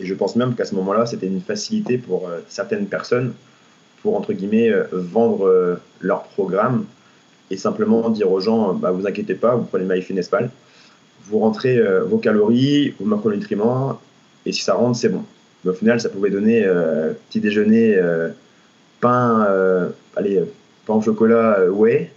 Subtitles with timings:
[0.00, 3.32] Et je pense même qu'à ce moment-là, c'était une facilité pour certaines personnes
[4.02, 6.84] pour, entre guillemets, vendre leur programme
[7.50, 10.50] et simplement dire aux gens, bah, vous inquiétez pas, vous prenez MyFitnessPal,
[11.24, 14.00] vous rentrez vos calories, vos macronutriments,
[14.46, 15.24] et si ça rentre, c'est bon.
[15.64, 16.64] Mais au final, ça pouvait donner
[17.28, 18.00] petit déjeuner,
[19.00, 19.48] pain,
[20.14, 20.42] allez,
[20.86, 22.12] pain au chocolat, ouais,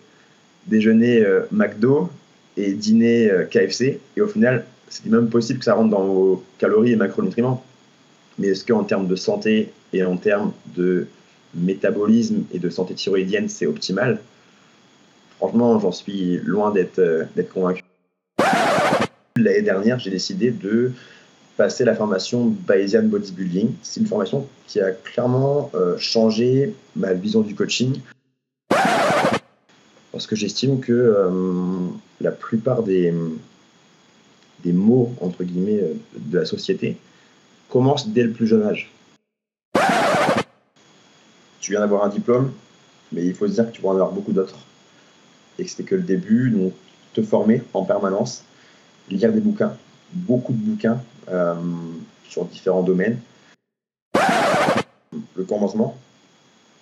[0.67, 2.09] déjeuner McDo
[2.57, 3.99] et dîner KFC.
[4.15, 7.65] Et au final, c'est même possible que ça rentre dans vos calories et macronutriments.
[8.37, 11.07] Mais est-ce qu'en termes de santé et en termes de
[11.53, 14.19] métabolisme et de santé thyroïdienne, c'est optimal?
[15.37, 17.83] Franchement, j'en suis loin d'être euh, convaincu.
[19.37, 20.91] L'année dernière, j'ai décidé de
[21.57, 23.71] passer la formation Bayesian Bodybuilding.
[23.81, 27.99] C'est une formation qui a clairement euh, changé ma vision du coaching.
[30.11, 31.29] Parce que j'estime que euh,
[32.19, 33.13] la plupart des,
[34.63, 35.81] des mots, entre guillemets,
[36.17, 36.97] de la société
[37.71, 38.91] commencent dès le plus jeune âge.
[41.59, 42.51] Tu viens d'avoir un diplôme,
[43.11, 44.59] mais il faut se dire que tu vas en avoir beaucoup d'autres.
[45.57, 46.73] Et que c'était que le début, donc
[47.13, 48.43] te former en permanence,
[49.09, 49.75] lire des bouquins,
[50.11, 51.55] beaucoup de bouquins euh,
[52.27, 53.19] sur différents domaines.
[55.35, 55.97] Le commencement,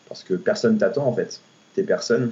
[0.08, 1.40] parce que personne t'attend en fait.
[1.76, 2.32] T'es personne,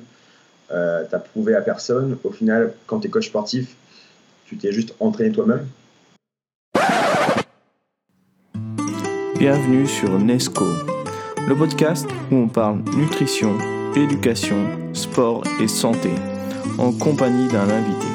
[0.72, 2.18] euh, t'as prouvé à personne.
[2.24, 3.76] Au final, quand tu es coach sportif,
[4.46, 5.68] tu t'es juste entraîné toi-même.
[9.40, 10.66] Bienvenue sur Nesco,
[11.48, 13.56] le podcast où on parle nutrition,
[13.96, 16.10] éducation, sport et santé,
[16.80, 18.08] en compagnie d'un invité.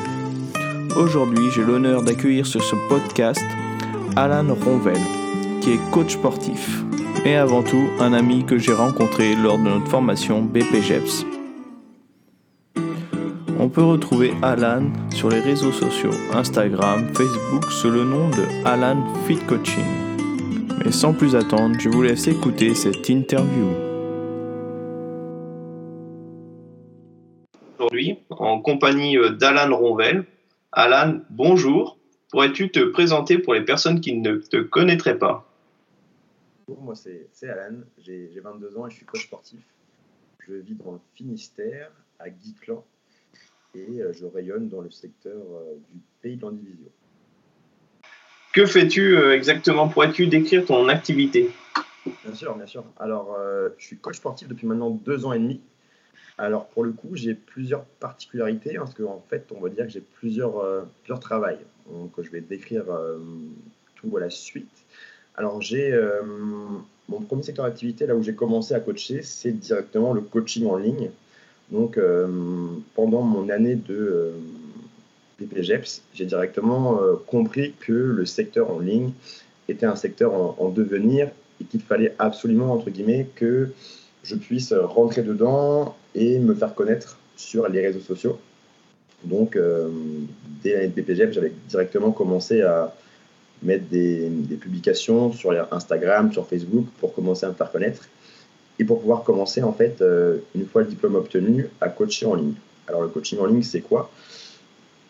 [0.96, 3.40] Aujourd'hui, j'ai l'honneur d'accueillir sur ce podcast
[4.16, 4.98] Alan Ronvel,
[5.60, 6.82] qui est coach sportif,
[7.24, 11.24] et avant tout un ami que j'ai rencontré lors de notre formation BPGEPS.
[13.60, 19.04] On peut retrouver Alan sur les réseaux sociaux Instagram, Facebook sous le nom de Alan
[19.24, 20.11] Fit Coaching.
[20.84, 23.68] Mais sans plus attendre, je vous laisse écouter cette interview.
[27.78, 30.24] Aujourd'hui, en compagnie euh, d'Alan Ronvel.
[30.72, 31.98] Alan, bonjour.
[32.30, 35.48] Pourrais-tu te présenter pour les personnes qui ne te connaîtraient pas?
[36.66, 39.60] Bonjour, moi c'est Alan, j'ai 22 ans et je suis coach sportif.
[40.48, 42.84] Je vis dans le Finistère, à Guiclan,
[43.76, 46.90] et euh, je rayonne dans le secteur euh, du pays de l'Andivisio.
[48.52, 49.88] Que fais-tu euh, exactement?
[49.88, 51.50] Pourrais-tu décrire ton activité?
[52.24, 52.84] Bien sûr, bien sûr.
[52.98, 53.36] Alors,
[53.78, 55.60] je suis coach sportif depuis maintenant deux ans et demi.
[56.36, 60.02] Alors, pour le coup, j'ai plusieurs particularités, parce qu'en fait, on va dire que j'ai
[60.16, 61.58] plusieurs, plusieurs travails.
[61.88, 62.84] Donc, je vais décrire
[63.94, 64.68] tout à la suite.
[65.36, 65.96] Alors, j'ai
[67.08, 70.76] mon premier secteur d'activité, là où j'ai commencé à coacher, c'est directement le coaching en
[70.76, 71.10] ligne.
[71.70, 72.26] Donc, euh,
[72.94, 74.32] pendant mon année de
[75.56, 75.78] Euh,
[76.14, 79.12] j'ai directement euh, compris que le secteur en ligne
[79.68, 81.28] était un secteur en, devenir
[81.60, 83.70] et qu'il fallait absolument, entre guillemets, que
[84.24, 88.38] je puisse rentrer dedans et me faire connaître sur les réseaux sociaux.
[89.24, 89.56] Donc,
[90.62, 92.94] dès l'année de j'avais directement commencé à
[93.62, 98.08] mettre des, des, publications sur Instagram, sur Facebook pour commencer à me faire connaître
[98.78, 102.34] et pour pouvoir commencer, en fait, euh, une fois le diplôme obtenu, à coacher en
[102.34, 102.54] ligne.
[102.88, 104.10] Alors, le coaching en ligne, c'est quoi?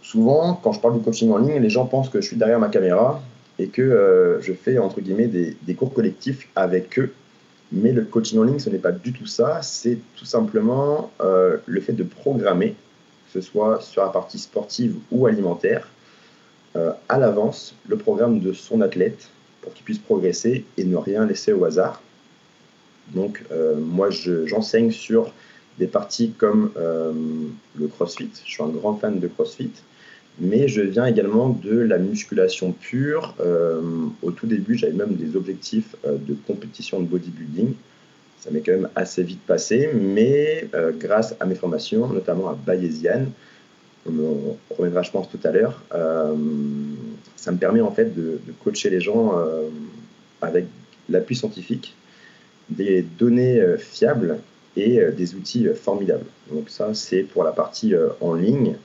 [0.02, 2.58] Souvent, quand je parle du coaching en ligne, les gens pensent que je suis derrière
[2.58, 3.22] ma caméra
[3.58, 7.12] et que euh, je fais, entre guillemets, des, cours collectifs avec eux.
[7.70, 9.62] Mais le coaching en ligne, ce n'est pas du tout ça.
[9.62, 12.74] C'est tout simplement euh, le fait de programmer,
[13.32, 15.88] que ce soit sur la partie sportive ou alimentaire,
[17.10, 19.28] à l'avance, le programme de son athlète
[19.60, 22.00] pour qu'il puisse progresser et ne rien laisser au hasard.
[23.08, 25.32] Donc, euh, moi, j'enseigne sur
[25.78, 27.12] des parties comme euh,
[27.76, 28.30] le CrossFit.
[28.44, 29.72] Je suis un grand fan de CrossFit.
[30.38, 33.34] Mais je viens également de la musculation pure.
[33.40, 33.80] Euh,
[34.22, 37.74] au tout début, j'avais même des objectifs de compétition de bodybuilding.
[38.40, 40.66] Ça m'est quand même assez vite passé, mais
[40.98, 43.26] grâce à mes formations, notamment à Bayesian,
[44.04, 45.80] on reviendra, je pense, tout à l'heure,
[47.36, 49.32] ça me permet en fait de, coacher les gens
[50.40, 50.64] avec
[51.08, 51.94] l'appui scientifique
[52.70, 54.38] des données euh, fiables
[54.76, 56.26] et euh, des outils euh, formidables.
[56.50, 58.76] Donc ça, c'est pour la partie en ligne.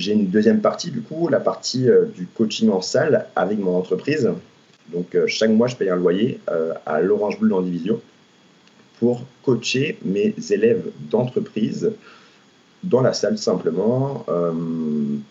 [0.00, 1.86] J'ai une deuxième partie, du coup, la partie
[2.16, 4.30] du coaching en salle avec mon entreprise.
[4.88, 6.40] Donc chaque mois, je paye un loyer
[6.86, 8.00] à l'Orange Bleu en division
[8.98, 11.92] pour coacher mes élèves d'entreprise
[12.82, 14.24] dans la salle simplement.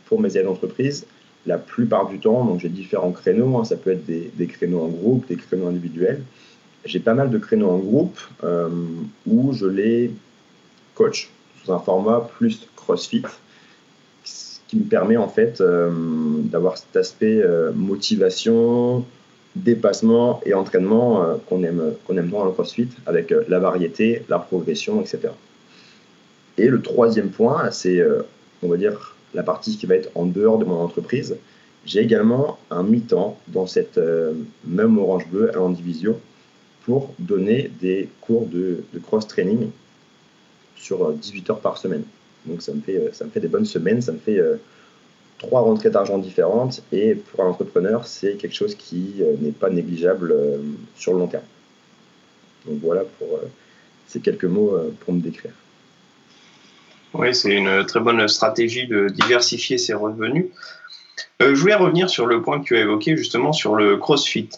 [0.06, 1.06] pour mes élèves d'entreprise,
[1.48, 3.57] la plupart du temps, donc j'ai différents créneaux.
[3.57, 3.66] Hein.
[3.66, 6.21] ça peut être des, créneaux en groupe, des créneaux individuels
[6.86, 8.69] j'ai pas mal de créneaux en groupe euh,
[9.27, 10.12] où je les
[10.95, 11.30] coach
[11.63, 13.24] sous un format plus CrossFit,
[14.69, 15.89] qui me permet en fait euh,
[16.44, 19.04] d'avoir cet aspect euh, motivation,
[19.56, 24.38] dépassement et entraînement euh, qu'on aime, qu'on aime dans le CrossFit, avec la variété, la
[24.38, 25.30] progression, etc.
[26.60, 28.06] Et le troisième point, c'est,
[28.62, 31.38] on va dire, la partie qui va être en dehors de mon entreprise.
[31.86, 33.98] J'ai également un mi-temps dans cette
[34.68, 36.19] même Orange Bleu à l'Andivisio
[36.83, 39.69] pour donner des cours de cross-training
[40.75, 42.04] sur 18 heures par semaine.
[42.49, 44.41] Donc ça me fait, ça me fait des bonnes semaines, ça me fait
[45.39, 49.69] trois rentrées d'argent différentes et pour un entrepreneur, c'est quelque chose qui euh, n'est pas
[49.69, 50.57] négligeable euh,
[50.95, 51.43] sur le long terme.
[52.67, 53.47] Donc voilà pour euh,
[54.07, 55.53] ces quelques mots pour me décrire.
[57.13, 60.47] Oui, c'est une très bonne stratégie de diversifier ses revenus.
[61.39, 64.49] je voulais revenir sur le point que tu as évoqué justement sur le CrossFit.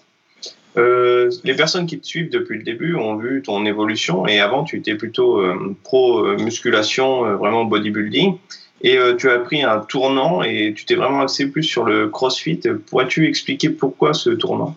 [0.75, 4.77] Les personnes qui te suivent depuis le début ont vu ton évolution et avant tu
[4.77, 5.44] étais plutôt
[5.83, 8.38] pro musculation, vraiment bodybuilding.
[8.83, 12.09] Et euh, tu as pris un tournant et tu t'es vraiment axé plus sur le
[12.09, 12.62] CrossFit.
[12.88, 14.75] Pourrais-tu expliquer pourquoi ce tournant?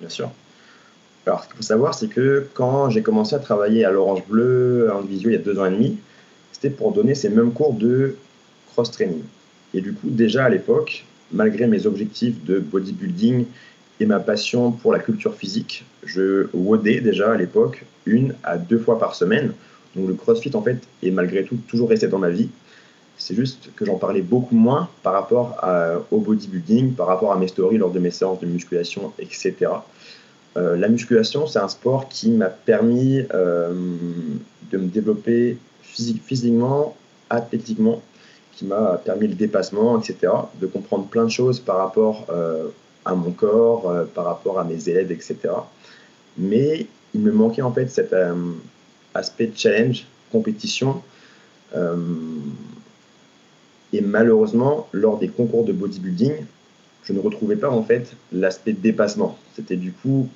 [0.00, 0.30] Bien sûr.
[1.26, 4.90] Alors, ce qu'il faut savoir, c'est que quand j'ai commencé à travailler à l'Orange Bleu
[4.92, 5.98] en visio il y a deux ans et demi,
[6.52, 8.16] c'était pour donner ces mêmes cours de
[8.72, 9.22] cross-training.
[9.74, 13.46] Et du coup, déjà à l'époque, malgré mes objectifs de bodybuilding
[14.00, 18.78] et ma passion pour la culture physique, je WODais déjà à l'époque une à deux
[18.78, 19.52] fois par semaine.
[19.94, 22.48] Donc le CrossFit, en fait, est malgré tout toujours resté dans ma vie.
[23.16, 25.56] C'est juste que j'en parlais beaucoup moins par rapport
[26.10, 29.54] au bodybuilding, par rapport à mes stories lors de mes séances de musculation, etc.
[30.56, 33.72] Euh, la musculation, c'est un sport qui m'a permis euh,
[34.70, 36.96] de me développer physiquement,
[37.30, 38.02] athlétiquement,
[38.52, 40.32] qui m'a permis le dépassement, etc.
[40.60, 42.68] De comprendre plein de choses par rapport euh,
[43.04, 45.36] à mon corps, par rapport à mes aides, etc.
[46.38, 48.14] Mais il me manquait en fait cet
[49.14, 51.02] aspect challenge, compétition.
[53.92, 56.32] Et malheureusement, lors des concours de bodybuilding,
[57.04, 59.38] je ne retrouvais pas en fait l'aspect dépassement.
[59.54, 60.28] C'était du coup,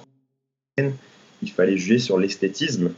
[0.77, 2.93] il fallait juger sur l'esthétisme.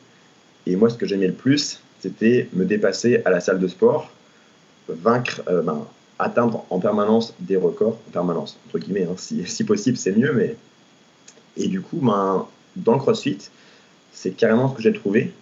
[0.67, 4.11] Et moi, ce que j'aimais le plus, c'était me dépasser à la salle de sport,
[4.89, 5.87] vaincre, euh, ben,
[6.23, 10.33] atteindre en permanence des records, en permanence, entre guillemets, hein, si, possible, c'est mieux.
[10.33, 10.57] Mais...
[11.57, 12.47] Et du coup, ben,
[12.77, 13.39] dans le CrossFit,
[14.13, 15.33] c'est carrément ce que j'ai trouvé.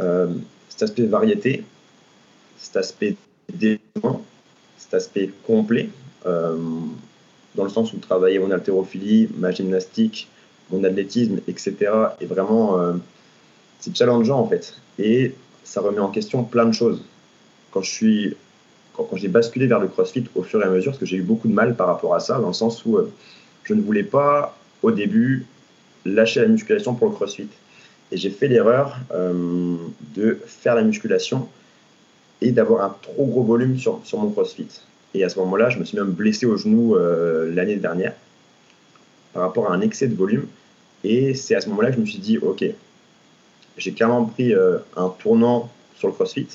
[0.00, 0.28] Euh,
[0.68, 1.64] cet aspect variété,
[2.58, 3.16] cet aspect
[3.52, 4.22] développement,
[4.76, 5.88] cet aspect complet,
[6.26, 6.56] euh,
[7.54, 10.28] dans le sens où travailler mon haltérophilie, ma gymnastique,
[10.70, 11.74] mon athlétisme, etc.
[12.20, 12.92] est vraiment euh,
[13.80, 14.74] c'est challengeant en fait.
[14.98, 15.34] Et
[15.64, 17.02] ça remet en question plein de choses.
[17.70, 18.36] Quand je suis
[19.04, 21.22] quand, j'ai basculé vers le CrossFit au fur et à mesure, parce que j'ai eu
[21.22, 23.12] beaucoup de mal par rapport à ça, dans le sens où euh,
[23.64, 25.46] je ne voulais pas au début
[26.04, 27.48] lâcher la musculation pour le CrossFit.
[28.10, 28.96] Et j'ai fait l'erreur
[30.14, 31.46] de faire la musculation
[32.40, 34.68] et d'avoir un trop gros volume sur, sur mon CrossFit.
[35.14, 38.14] Et à ce moment-là, je me suis même blessé au genou euh, l'année dernière
[39.32, 40.46] par rapport à un excès de volume.
[41.04, 42.64] Et c'est à ce moment-là que je me suis dit, OK,
[43.76, 46.48] j'ai clairement pris euh, un tournant sur le CrossFit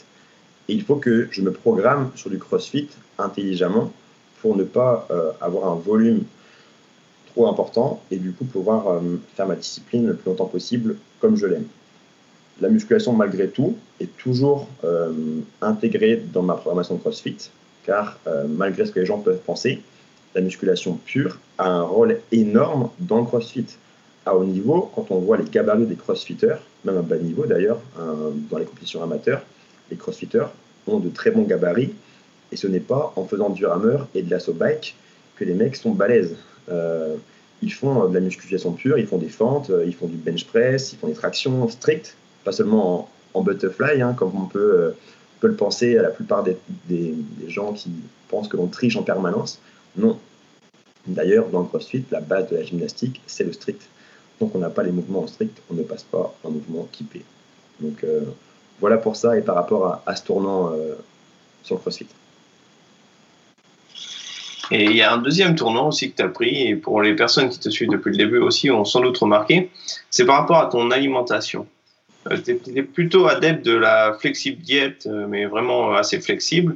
[0.69, 3.91] et il faut que je me programme sur du CrossFit intelligemment
[4.41, 6.23] pour ne pas euh, avoir un volume
[7.33, 9.01] trop important et du coup pouvoir
[9.35, 11.65] faire ma discipline le plus longtemps possible comme je l'aime
[12.61, 15.11] la musculation, malgré tout, est toujours euh,
[15.61, 17.49] intégrée dans ma programmation de CrossFit,
[17.85, 19.81] car euh, malgré ce que les gens peuvent penser,
[20.35, 23.65] la musculation pure a un rôle énorme dans le CrossFit.
[24.25, 27.79] À haut niveau, quand on voit les gabarits des CrossFitters, même à bas niveau d'ailleurs,
[27.97, 29.41] dans les compétitions amateurs,
[29.91, 30.47] les CrossFitters
[30.87, 31.93] ont de très bons gabarits,
[32.51, 34.95] et ce n'est pas en faisant du rameur et de l'assaut bike
[35.35, 36.35] que les mecs sont balèzes.
[36.69, 37.15] Euh,
[37.61, 40.93] ils font de la musculation pure, ils font des fentes, ils font du bench press,
[40.93, 44.91] ils font des tractions strictes, pas seulement en, butterfly, hein, comme on peut, euh,
[45.39, 46.57] peut, le penser à la plupart des,
[46.89, 47.15] des,
[47.47, 47.89] gens qui
[48.27, 49.59] pensent que l'on triche en permanence.
[49.95, 50.19] Non.
[51.07, 53.81] D'ailleurs, dans le CrossFit, la base de la gymnastique, c'est le strict.
[54.39, 57.23] Donc on n'a pas les mouvements en strict, on ne passe pas en mouvement kippé.
[57.79, 58.21] Donc euh,
[58.79, 60.95] voilà pour ça et par rapport à, ce tournant euh,
[61.63, 62.07] sur le CrossFit.
[64.71, 67.15] Et il y a un deuxième tournant aussi que tu as pris, et pour les
[67.15, 69.69] personnes qui te suivent depuis le début aussi ont sans doute remarqué,
[70.09, 71.67] c'est par rapport à ton alimentation.
[72.31, 76.75] Euh, tu es plutôt adepte de la flexible diète, euh, mais vraiment assez flexible.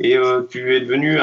[0.00, 1.18] Et euh, tu es devenu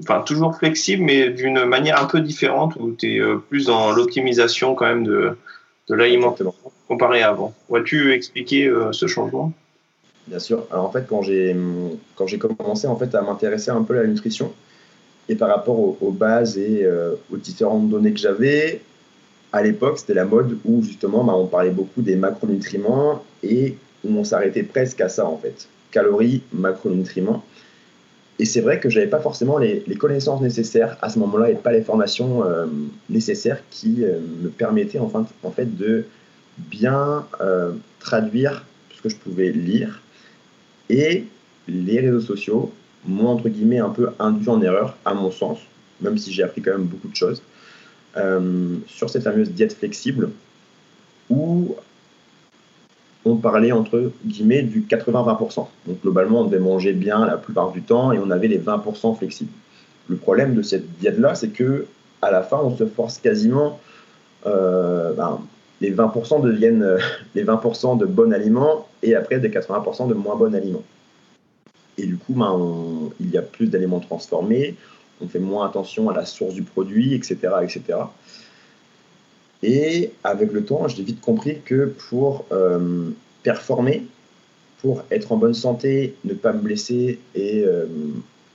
[0.00, 4.74] enfin, toujours flexible, mais d'une manière un peu différente, où tu es plus dans l'optimisation
[4.74, 5.36] quand même de,
[5.88, 6.54] de l'alimentation
[6.88, 7.54] comparé à avant.
[7.66, 9.52] Pourrais-tu expliquer ce changement?
[10.30, 10.66] Bien sûr.
[10.70, 11.54] Alors en fait, quand j'ai
[12.38, 14.52] commencé en fait à m'intéresser un peu à la nutrition
[15.28, 16.88] et par rapport aux, bases et
[17.32, 18.80] aux différentes données que j'avais,
[19.52, 24.16] à l'époque, c'était la mode où justement, bah, on parlait beaucoup des macronutriments et où
[24.16, 25.68] on s'arrêtait presque à ça en fait.
[25.90, 27.44] Calories, macronutriments.
[28.38, 31.56] et c'est vrai que je n'avais pas forcément les, connaissances nécessaires à ce moment-là et
[31.56, 32.66] pas les formations euh,
[33.08, 36.04] nécessaires qui euh, me permettaient en fait, en fait de
[36.58, 38.64] bien euh, traduire
[38.96, 40.00] ce que je pouvais lire.
[40.90, 41.24] Et
[41.68, 42.72] les réseaux sociaux
[43.06, 45.58] m'ont entre guillemets un peu induit en erreur, à mon sens,
[46.00, 47.42] même si j'ai appris quand même beaucoup de choses,
[48.86, 50.30] sur cette fameuse diète flexible
[51.30, 51.76] où
[53.24, 55.68] on parlait entre guillemets du 80-20%.
[55.86, 59.16] Donc globalement, on devait manger bien la plupart du temps et on avait les 20%
[59.16, 59.52] flexibles.
[60.08, 61.86] Le problème de cette diète-là, c'est que
[62.22, 63.78] à la fin, on se force quasiment.
[64.46, 65.40] Euh, ben,
[65.80, 66.98] les 20% deviennent euh,
[67.34, 70.84] les 20% de bons aliments et après des 80% de moins bons aliments.
[71.98, 74.74] Et du coup, ben, il y a plus d'aliments transformés,
[75.20, 77.36] on fait moins attention à la source du produit, etc.
[77.62, 77.98] etc.
[79.62, 83.10] Et avec le temps, j'ai vite compris que pour euh,
[83.42, 84.06] performer,
[84.80, 87.86] pour être en bonne santé, ne pas me blesser et euh,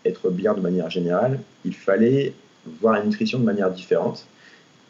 [0.05, 2.33] être bien de manière générale, il fallait
[2.81, 4.25] voir la nutrition de manière différente.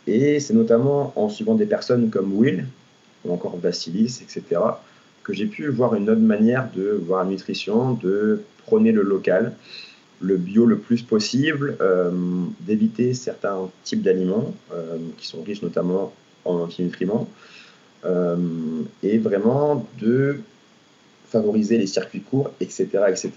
[0.08, 2.66] Et c'est notamment en suivant des personnes comme Will,
[3.26, 4.62] ou encore Vassilis, etc.,
[5.26, 9.54] que j'ai pu voir une autre manière de voir la nutrition, de prôner le local,
[10.22, 12.12] le bio le plus possible, euh,
[12.62, 16.14] d'éviter certains types d'aliments euh, qui sont riches notamment
[16.46, 17.28] en antinutriments,
[18.06, 18.38] euh,
[19.02, 20.38] et vraiment de
[21.28, 22.88] favoriser les circuits courts, etc.
[23.08, 23.32] etc.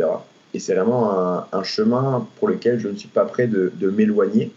[0.55, 4.53] Et c'est vraiment un, chemin pour lequel je ne suis pas prêt de, m'éloigner,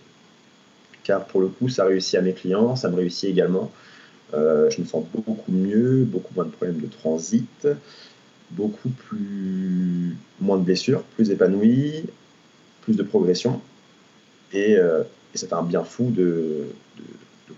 [1.03, 3.71] car pour le coup, ça réussit à mes clients, ça me réussit également.
[4.33, 7.67] Je me sens beaucoup mieux, beaucoup moins de problèmes de transit,
[8.51, 12.03] beaucoup plus moins de blessures, plus épanoui,
[12.81, 13.61] plus de progression.
[14.53, 16.65] Et, euh, c'est un bien fou de,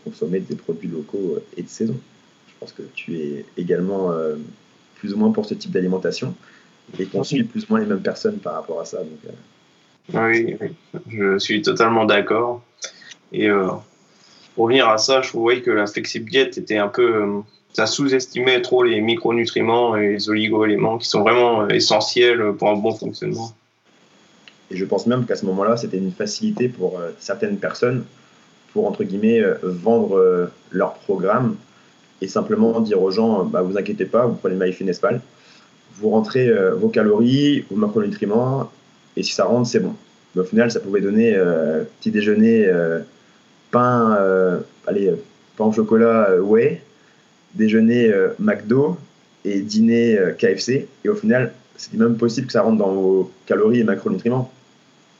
[0.03, 1.95] consommer des produits locaux et de saison.
[2.47, 4.35] Je pense que tu es également euh,
[4.95, 6.35] plus ou moins pour ce type d'alimentation
[6.99, 8.97] et qu'on suit plus ou moins les mêmes personnes par rapport à ça.
[8.97, 10.13] Euh.
[10.13, 10.57] oui,
[11.07, 12.63] je suis totalement d'accord.
[13.31, 13.49] Et
[14.55, 17.41] pour revenir à ça, je trouvais que la flexible diète était un peu
[17.73, 22.93] ça sous-estimait trop les micronutriments et les oligo-éléments qui sont vraiment essentiels pour un bon
[22.93, 23.51] fonctionnement.
[24.71, 28.03] Et je pense même qu'à ce moment-là, c'était une facilité pour euh, certaines personnes
[28.73, 31.55] pour, entre guillemets, euh, vendre euh, leur programme
[32.21, 35.21] et simplement dire aux gens, bah, vous inquiétez pas, vous prenez MyFitnessPal,
[35.95, 38.71] vous rentrez vos calories, vos macronutriments,
[39.15, 39.93] et si ça rentre, c'est bon.
[40.33, 41.37] Mais au final, ça pouvait donner
[41.99, 42.65] petit déjeuner,
[43.73, 44.17] pain,
[44.87, 45.11] allez,
[45.57, 46.81] pain au chocolat, ouais,
[47.55, 48.97] déjeuner McDo
[49.43, 50.87] et dîner KFC.
[51.03, 54.51] Et au final, c'est même possible que ça rentre dans vos calories et macronutriments.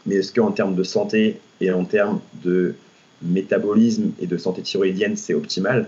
[0.05, 2.75] Mais est-ce qu'en termes de santé et en termes de
[3.21, 5.87] métabolisme et de santé thyroïdienne, c'est optimal?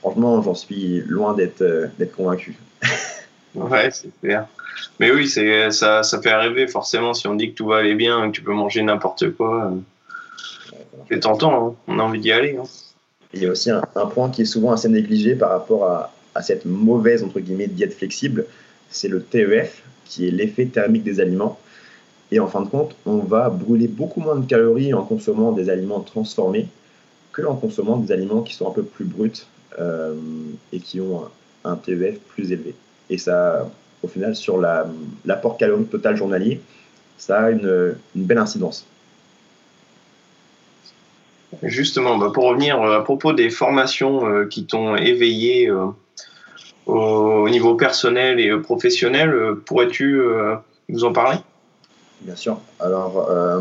[0.00, 2.56] Franchement, j'en suis loin d'être euh, convaincu.
[3.54, 4.46] ouais, c'est clair.
[5.00, 8.28] Mais oui, ça, ça fait rêver forcément si on dit que tout va aller bien,
[8.30, 9.72] que tu peux manger n'importe quoi.
[11.08, 11.74] C'est tentant, hein.
[11.86, 12.56] on a envie d'y aller.
[12.56, 12.64] Hein.
[13.34, 16.66] Il y a aussi un, point qui est souvent assez négligé par rapport à, cette
[16.66, 18.46] mauvaise entre guillemets diète flexible,
[18.90, 21.58] c'est le TEF, qui est l'effet thermique des aliments.
[22.30, 25.68] Et en fin de compte, on va brûler beaucoup moins de calories en consommant des
[25.68, 26.68] aliments transformés
[27.32, 29.46] que en consommant des aliments qui sont un peu plus bruts
[29.80, 30.14] euh,
[30.72, 31.24] et qui ont
[31.64, 32.76] un, TEF plus élevé.
[33.10, 33.68] Et ça,
[34.02, 34.58] au final, sur
[35.24, 36.60] l'apport calorique total journalier,
[37.16, 38.86] ça a une, belle incidence.
[41.62, 45.70] Justement, bah, pour revenir euh, à propos des formations euh, qui t'ont éveillé
[46.86, 50.20] au niveau personnel et professionnel, pourrais-tu
[50.88, 51.38] nous en parler?
[52.22, 52.60] Bien sûr.
[52.80, 53.60] Alors, euh,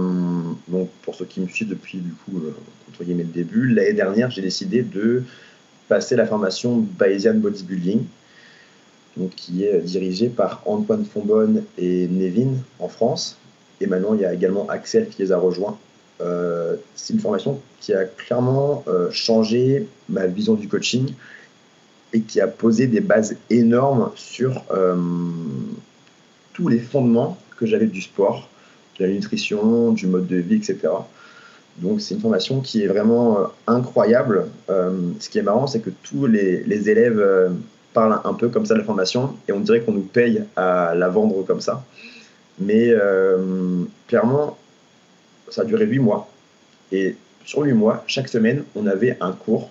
[0.68, 2.56] donc pour ceux qui me suivent depuis du coup, euh,
[2.90, 5.24] entre guillemets, le début, l'année dernière, j'ai décidé de
[5.88, 8.04] passer la formation Bayesian Bodybuilding,
[9.16, 13.38] donc, qui est dirigée par Antoine Fonbonne et Nevin en France.
[13.80, 15.78] Et maintenant, il y a également Axel qui les a rejoints.
[16.20, 21.14] Euh, c'est une formation qui a clairement changé ma vision du coaching
[22.14, 24.64] et qui a posé des bases énormes sur
[26.54, 28.50] tous les fondements que j'avais du sport,
[29.00, 30.90] de la nutrition, du mode de vie, etc.
[31.78, 34.48] Donc c'est une formation qui est vraiment euh, incroyable.
[34.70, 37.50] Euh, ce qui est marrant, c'est que tous les, élèves euh,
[37.94, 40.96] parlent un peu comme ça de la formation et on dirait qu'on nous paye à
[40.96, 41.84] la vendre comme ça.
[42.60, 42.92] Mais
[44.08, 44.58] clairement,
[45.50, 46.30] ça a duré 8 mois.
[46.92, 49.70] Et sur 8 mois, chaque semaine, on avait un cours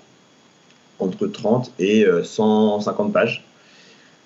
[0.98, 3.44] entre 30 et 150 pages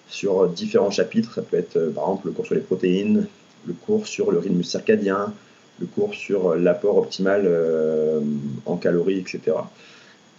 [0.09, 1.35] sur différents chapitres.
[1.35, 3.27] Ça peut être par exemple le cours sur les protéines,
[3.67, 5.33] le cours sur le rythme circadien,
[5.81, 8.21] le cours sur l'apport optimal euh,
[8.67, 9.57] en calories, etc.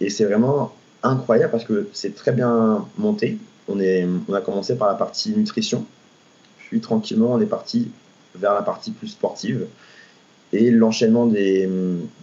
[0.00, 3.38] Et c'est vraiment incroyable parce que c'est très bien monté.
[3.68, 5.84] On, est, on a commencé par la partie nutrition,
[6.58, 7.90] puis tranquillement on est parti
[8.34, 9.66] vers la partie plus sportive.
[10.52, 11.68] Et l'enchaînement des,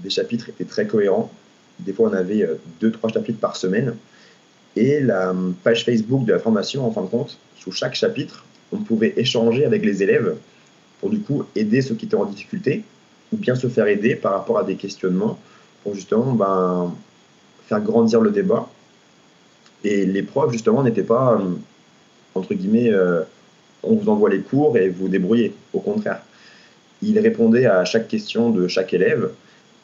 [0.03, 1.31] des, chapitres était très cohérent.
[1.79, 2.47] Des fois, on avait
[2.79, 3.95] deux, trois chapitres par semaine.
[4.75, 5.33] Et la
[5.63, 9.65] page Facebook de la formation, en fin de compte, sous chaque chapitre, on pouvait échanger
[9.65, 10.35] avec les élèves
[10.99, 12.83] pour du coup aider ceux qui étaient en difficulté
[13.31, 15.39] ou bien se faire aider par rapport à des questionnements
[15.83, 16.93] pour justement ben,
[17.67, 18.67] faire grandir le débat.
[19.83, 21.55] Et les profs, justement, n'étaient pas, euh,
[22.35, 23.21] entre guillemets, euh,
[23.83, 25.53] on vous envoie les cours et vous débrouillez.
[25.73, 26.21] Au contraire,
[27.01, 29.31] ils répondaient à chaque question de chaque élève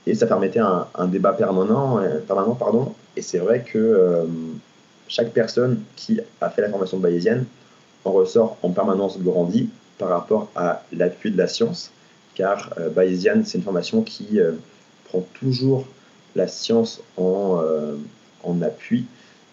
[0.07, 2.93] et ça permettait un, débat permanent, euh, permanent pardon.
[3.15, 4.27] Et c'est vrai que
[5.07, 7.45] chaque personne qui a fait la formation bayésienne
[8.03, 11.91] en ressort en permanence grandi par rapport à l'appui de la science,
[12.35, 14.53] car euh, bayésienne, c'est une formation qui euh,
[15.05, 15.85] prend toujours
[16.35, 17.95] la science en, euh,
[18.43, 19.05] en appui.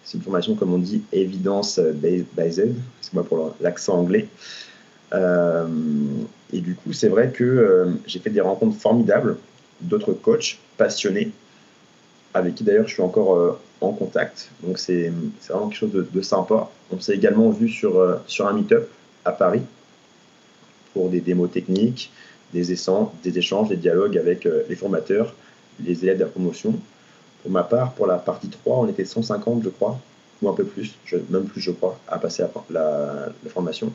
[0.04, 4.26] C'est une formation, comme on dit, évidence based, c'est moi pour l'accent anglais.
[5.12, 9.36] Et du coup, c'est vrai que j'ai fait des rencontres formidables
[9.80, 11.30] d'autres coachs passionnés,
[12.34, 14.48] avec qui d'ailleurs je suis encore en contact.
[14.62, 15.12] Donc c'est
[15.48, 16.70] vraiment quelque chose de, sympa.
[16.90, 18.88] On s'est également vu sur, euh, sur un meet-up
[19.24, 19.62] à Paris
[20.94, 22.12] pour des démos techniques,
[22.52, 25.34] des, des échanges, des dialogues avec euh, les formateurs,
[25.84, 26.78] les élèves de la promotion.
[27.42, 29.98] Pour ma part, pour la partie 3, on était 150, je crois,
[30.40, 30.94] ou un peu plus,
[31.30, 33.92] même plus, je crois, à passer la formation.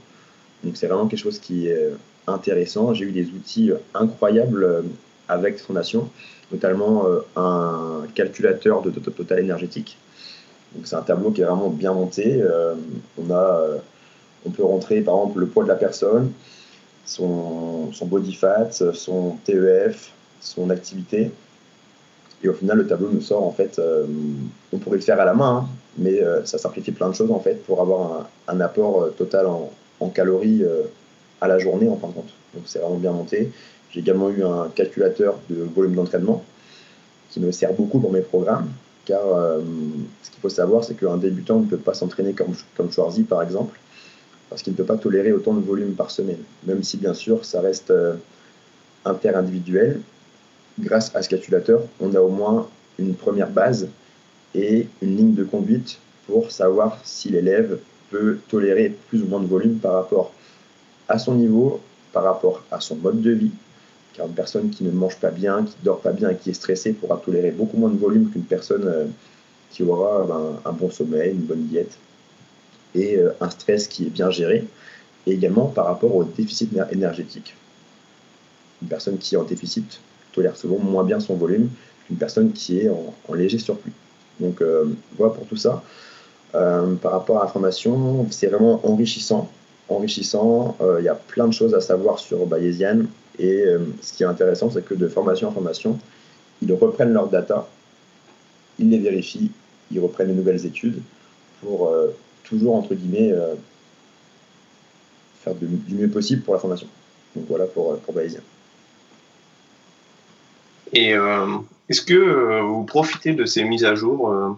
[0.63, 1.91] Donc c'est vraiment quelque chose qui est
[2.27, 2.93] intéressant.
[2.93, 4.81] J'ai eu des outils incroyables euh,
[5.27, 6.09] avec Fondation
[6.51, 9.97] notamment euh, un calculateur de, total énergétique.
[10.75, 12.41] Donc c'est un tableau qui est vraiment bien monté.
[12.41, 12.75] Euh,
[13.17, 13.77] on, a, euh,
[14.45, 16.31] on peut rentrer par exemple le poids de la personne,
[17.05, 21.31] son, son body fat, son TEF, son activité.
[22.43, 23.81] Et au final, le tableau nous sort, en fait,
[24.71, 27.39] on pourrait le faire à la main, hein, mais ça simplifie plein de choses, en
[27.39, 30.63] fait, pour avoir un, apport total en, en calories
[31.41, 32.33] à la journée, en fin de compte.
[32.53, 33.51] Donc c'est vraiment bien monté.
[33.91, 36.43] J'ai également eu un calculateur de volume d'entraînement
[37.29, 38.69] qui me sert beaucoup pour mes programmes,
[39.05, 39.61] car euh,
[40.23, 43.41] ce qu'il faut savoir, c'est qu'un débutant ne peut pas s'entraîner comme, comme Schwarzy, par
[43.41, 43.79] exemple,
[44.49, 47.45] parce qu'il ne peut pas tolérer autant de volume par semaine, même si bien sûr
[47.45, 48.15] ça reste euh,
[49.05, 50.01] inter-individuel.
[50.79, 52.67] Grâce à ce calculateur, on a au moins
[52.99, 53.87] une première base
[54.53, 59.47] et une ligne de conduite pour savoir si l'élève peut tolérer plus ou moins de
[59.47, 60.33] volume par rapport
[61.07, 61.81] à son niveau,
[62.13, 63.51] par rapport à son mode de vie,
[64.13, 66.53] car une personne qui ne mange pas bien, qui ne dort pas bien qui est
[66.53, 69.05] stressée pourra tolérer beaucoup moins de volume qu'une personne euh,
[69.71, 71.97] qui aura ben, un bon sommeil, une bonne diète
[72.95, 74.65] et euh, un stress qui est bien géré.
[75.25, 77.53] Et également par rapport au déficit énergétique.
[78.81, 79.99] Une personne qui est en déficit
[80.31, 81.69] tolère souvent moins bien son volume
[82.05, 83.91] qu'une personne qui est en, léger surplus.
[84.39, 84.85] Donc euh,
[85.17, 85.83] voilà pour tout ça.
[86.51, 89.49] Par rapport à la formation, c'est vraiment enrichissant.
[89.89, 93.05] Enrichissant, il y a plein de choses à savoir sur Bayesian
[93.39, 95.99] et euh, ce qui est intéressant, c'est que de formation en formation,
[96.61, 97.67] ils reprennent leurs data,
[98.79, 99.51] ils les vérifient,
[99.91, 101.01] ils reprennent de nouvelles études
[101.61, 103.53] pour euh, toujours, entre guillemets, euh,
[105.41, 106.87] faire du mieux possible pour la formation.
[107.35, 108.41] Donc voilà pour, pour Bayésien.
[110.93, 111.15] Et
[111.89, 114.57] est-ce que vous profitez de ces mises à jour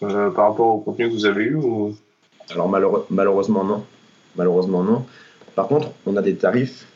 [0.00, 1.96] par rapport au contenu que vous avez eu ou...
[2.50, 2.68] Alors
[3.10, 3.84] malheureusement non.
[4.36, 5.04] Malheureusement non.
[5.54, 6.86] Par contre, on a des tarifs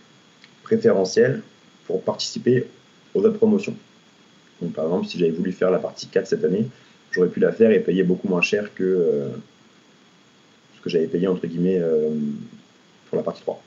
[0.63, 1.43] préférentiel
[1.87, 2.67] pour participer
[3.15, 3.75] aux autres promotions.
[4.61, 6.67] Donc, par exemple, si j'avais voulu faire la partie 4 cette année,
[7.11, 9.29] j'aurais pu la faire et payer beaucoup moins cher que euh,
[10.77, 12.11] ce que j'avais payé, entre guillemets, euh,
[13.09, 13.61] pour la partie 3.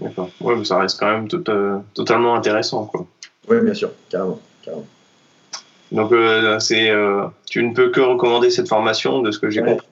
[0.00, 0.30] D'accord.
[0.40, 2.86] Ouais, mais ça reste quand même euh, totalement intéressant.
[2.86, 3.06] Quoi.
[3.48, 4.40] Oui, bien sûr, carrément.
[4.62, 4.86] carrément.
[5.92, 6.12] Donc,
[6.60, 6.92] c'est,
[7.46, 9.86] tu ne peux que recommander cette formation de ce que j'ai compris.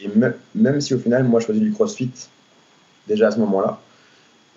[0.00, 0.08] Et
[0.54, 2.10] même si au final, moi, je faisais du crossfit
[3.08, 3.80] déjà à ce moment-là,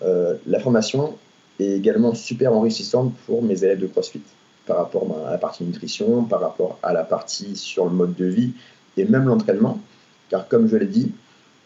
[0.03, 1.17] euh, la formation
[1.59, 4.21] est également super enrichissante pour mes élèves de CrossFit
[4.67, 8.15] par rapport ben, à la partie nutrition, par rapport à la partie sur le mode
[8.15, 8.51] de vie
[8.97, 9.79] et même l'entraînement.
[10.29, 11.11] Car comme je l'ai dit,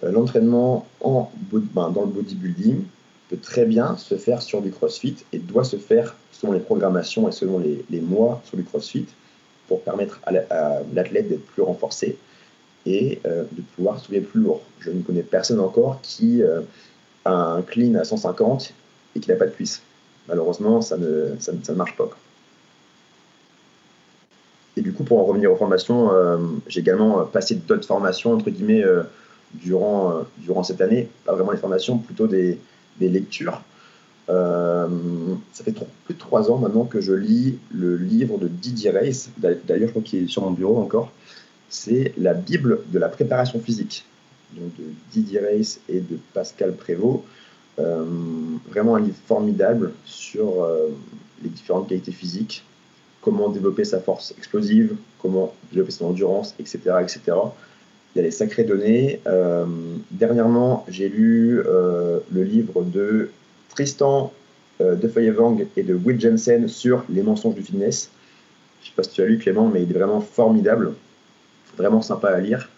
[0.04, 2.84] euh, l'entraînement en, ben, dans le bodybuilding
[3.30, 7.28] peut très bien se faire sur du CrossFit et doit se faire selon les programmations
[7.28, 9.08] et selon les, mois sur du CrossFit
[9.68, 10.32] pour permettre à
[10.94, 12.18] l'athlète d'être plus renforcé
[12.86, 14.62] et euh, de pouvoir soulever plus lourd.
[14.80, 16.44] Je ne connais personne encore qui
[17.26, 18.74] un clean à 150
[19.16, 19.82] et qu'il n'a pas de cuisse.
[20.28, 22.10] Malheureusement, ça ne, ça, ne marche pas.
[24.78, 28.50] Et du coup, pour en revenir aux formations, euh, j'ai également passé d'autres formations, entre
[28.50, 29.04] guillemets, euh,
[29.54, 31.08] durant, euh, durant cette année.
[31.26, 32.60] Pas vraiment des formations, plutôt des,
[33.00, 33.62] des lectures.
[34.28, 35.74] ça fait
[36.06, 39.30] plus de trois ans maintenant que je lis le livre de Didier Reis.
[39.38, 41.12] D'ailleurs, je crois qu'il est sur mon bureau encore.
[41.70, 44.06] C'est la Bible de la préparation physique
[44.54, 47.24] donc de Didier Reis et de Pascal Prévost.
[47.78, 50.66] vraiment un livre formidable sur
[51.44, 52.64] les différentes qualités physiques,
[53.22, 56.80] comment développer sa force explosive, comment développer son endurance, etc.
[57.02, 57.20] etc.
[58.16, 59.20] Il y a les sacrées données.
[60.12, 63.30] dernièrement, j'ai lu le livre de
[63.70, 64.32] Tristan
[64.82, 68.10] euh, de Feuillevang et de Will Jensen sur les mensonges du fitness.
[68.82, 70.94] Je ne sais pas si tu as lu Clément, mais il est vraiment formidable,
[71.78, 72.70] vraiment sympa à lire.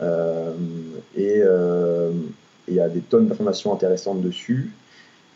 [0.00, 0.54] Euh,
[1.14, 2.10] et euh,
[2.68, 4.70] il y a des tonnes d'informations intéressantes dessus.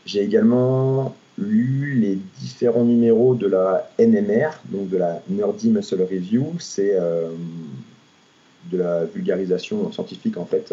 [0.07, 6.55] J'ai également lu les différents numéros de la NMR, donc de la Nerdy Muscle Review.
[6.59, 6.99] C'est
[8.71, 10.73] de la vulgarisation scientifique en fait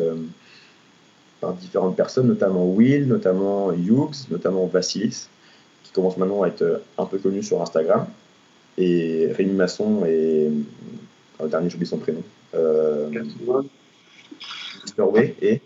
[1.39, 5.27] par différentes personnes, notamment Will, notamment Hughes, notamment Vassilis,
[5.83, 8.07] qui commence maintenant à être euh, un peu connu sur Instagram,
[8.77, 12.23] et Rémi Masson et euh, le dernier, j'oublie son prénom.
[12.55, 13.10] Euh,
[15.41, 15.62] et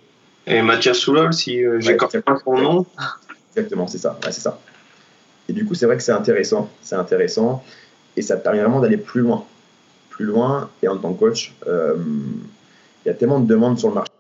[0.48, 2.86] et Mathias Soulol, si euh, j'ai ouais, pas son nom.
[3.56, 4.20] Exactement, c'est ça.
[4.24, 4.60] c'est ça.
[5.48, 6.70] Et du coup, c'est vrai que c'est intéressant.
[6.82, 7.63] C'est intéressant.
[8.17, 9.46] Et ça te permet vraiment d'aller plus loin.
[10.19, 10.69] Loin.
[10.84, 14.12] Et en tant que coach, il y a tellement de demandes sur le marché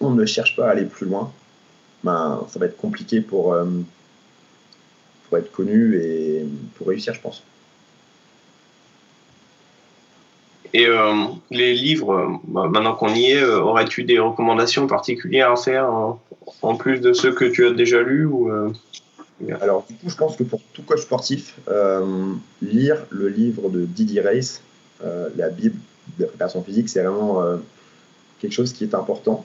[0.00, 1.32] on ne cherche pas à aller plus loin,
[2.04, 3.64] ben, ça va être compliqué pour, euh,
[5.28, 7.42] pour être connu et pour réussir, je pense.
[10.74, 11.14] Et euh,
[11.50, 15.90] les livres, ben, maintenant qu'on y est, euh, aurais-tu des recommandations particulières à faire
[16.62, 18.50] en, plus de ceux que tu as déjà lus ou,
[19.60, 21.58] Alors, du coup, je pense que pour tout coach sportif,
[22.62, 24.60] lire le livre de Didier Reis,
[25.02, 25.76] la Bible
[26.18, 27.42] de la préparation physique, c'est vraiment
[28.40, 29.44] quelque chose qui est important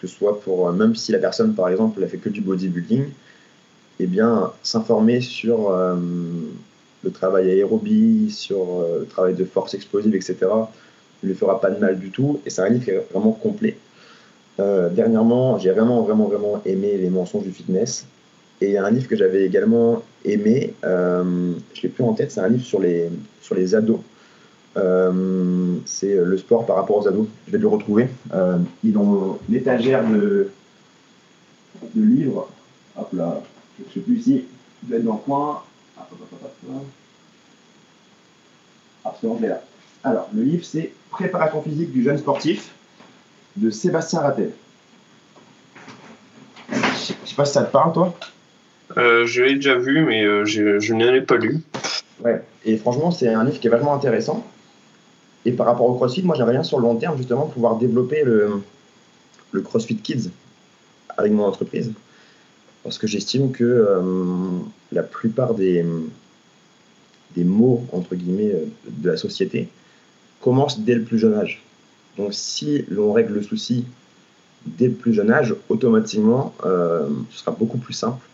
[0.00, 2.40] que ce soit pour, euh, même si la personne, par exemple, n'a fait que du
[2.40, 3.06] bodybuilding,
[3.98, 5.96] eh bien, s'informer sur euh,
[7.02, 10.36] le travail aérobie, sur euh, le travail de force explosive, etc.,
[11.22, 12.40] ne lui fera pas de mal du tout.
[12.44, 13.78] Et c'est un livre qui est vraiment complet.
[14.58, 18.06] dernièrement, j'ai vraiment, vraiment, vraiment aimé Les mensonges du fitness.
[18.60, 22.48] Et un livre que j'avais également aimé, je ne l'ai plus en tête, c'est un
[22.48, 23.08] livre sur les,
[23.40, 24.00] sur les ados.
[24.76, 27.26] Euh, c'est le sport par rapport aux ados.
[27.46, 28.08] Je vais le retrouver.
[28.34, 30.50] Euh, ils ont l'étagère de,
[31.94, 32.48] de livres.
[32.98, 33.40] Hop là,
[33.78, 34.44] je ne sais plus ici.
[34.82, 35.62] Il doit être dans le coin.
[35.98, 36.06] Ah,
[39.20, 39.62] c'est je là.
[40.04, 42.72] Alors, le livre, c'est Préparation physique du jeune sportif
[43.56, 44.50] de Sébastien Rattel.
[46.70, 48.26] Je ne sais pas si ça te parle, toi euh,
[48.96, 51.60] Je l'ai déjà vu, mais je, je n'en ai pas lu.
[52.24, 54.44] Ouais, et franchement, c'est un livre qui est vraiment intéressant.
[55.46, 58.24] Et par rapport au CrossFit, moi j'aimerais bien sur le long terme justement pouvoir développer
[58.24, 58.62] le,
[59.62, 60.30] CrossFit Kids
[61.16, 61.92] avec mon entreprise.
[62.82, 64.02] Parce que j'estime que euh,
[64.92, 65.84] la plupart des,
[67.36, 69.68] des mots, entre guillemets, euh, de la société
[70.40, 71.62] commencent dès le plus jeune âge.
[72.18, 73.84] Donc si l'on règle le souci
[74.66, 78.26] dès le plus jeune âge, automatiquement, euh, ce sera beaucoup plus simple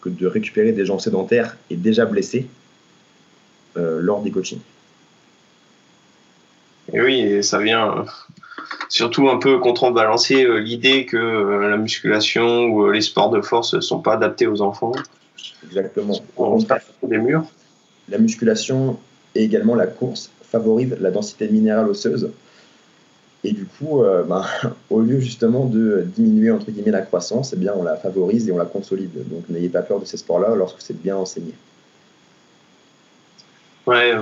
[0.00, 2.46] que de récupérer des gens sédentaires et déjà blessés
[3.76, 4.60] lors des coachings.
[6.92, 8.04] Et oui, ça vient
[8.88, 13.40] surtout un peu contrebalancer euh, l'idée que euh, la musculation ou euh, les sports de
[13.40, 14.92] force ne sont pas adaptés aux enfants.
[15.64, 16.18] Exactement.
[16.36, 16.66] On se
[17.02, 17.44] des murs.
[18.08, 18.98] La musculation
[19.34, 22.30] et également la course favorisent la densité minérale osseuse.
[23.44, 24.44] Et du coup, ben,
[24.90, 28.52] au lieu justement de diminuer entre guillemets la croissance, eh bien, on la favorise et
[28.52, 29.28] on la consolide.
[29.28, 31.54] Donc n'ayez pas peur de ces sports-là lorsque c'est bien enseigné.
[33.88, 34.12] Ouais,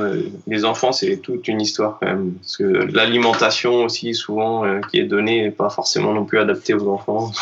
[0.46, 2.34] les enfants, c'est toute une histoire quand même.
[2.34, 6.72] Parce que l'alimentation aussi, souvent, euh, qui est donnée, n'est pas forcément non plus adaptée
[6.72, 7.32] aux enfants.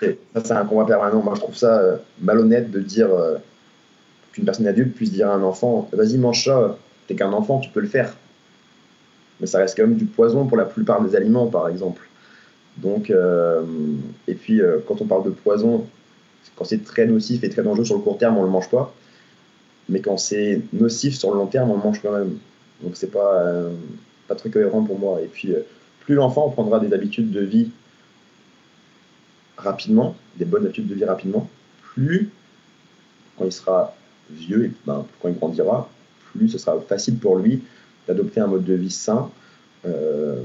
[0.00, 0.06] ça,
[0.42, 1.22] c'est un combat permanent.
[1.22, 3.36] Moi, je trouve ça euh, malhonnête de dire euh,
[4.32, 7.68] qu'une personne adulte puisse dire à un enfant Vas-y, mange ça, t'es qu'un enfant, tu
[7.68, 8.14] peux le faire.
[9.40, 12.02] Mais ça reste quand même du poison pour la plupart des aliments, par exemple.
[12.76, 15.86] Donc, et puis, quand on parle de poison,
[16.56, 18.94] quand c'est très nocif et très dangereux sur le court terme, on le mange pas
[19.88, 22.38] mais quand c'est nocif sur le long terme, on le mange quand même.
[22.82, 23.72] Donc c'est pas, euh,
[24.28, 25.20] pas très cohérent pour moi.
[25.22, 25.60] Et puis, euh,
[26.00, 27.70] plus l'enfant prendra des habitudes de vie
[29.56, 31.48] rapidement, des bonnes habitudes de vie rapidement,
[31.94, 32.30] plus
[33.38, 33.94] quand il sera
[34.30, 35.88] vieux et ben, quand il grandira,
[36.32, 37.62] plus ce sera facile pour lui
[38.06, 39.30] d'adopter un mode de vie sain
[39.86, 40.42] euh,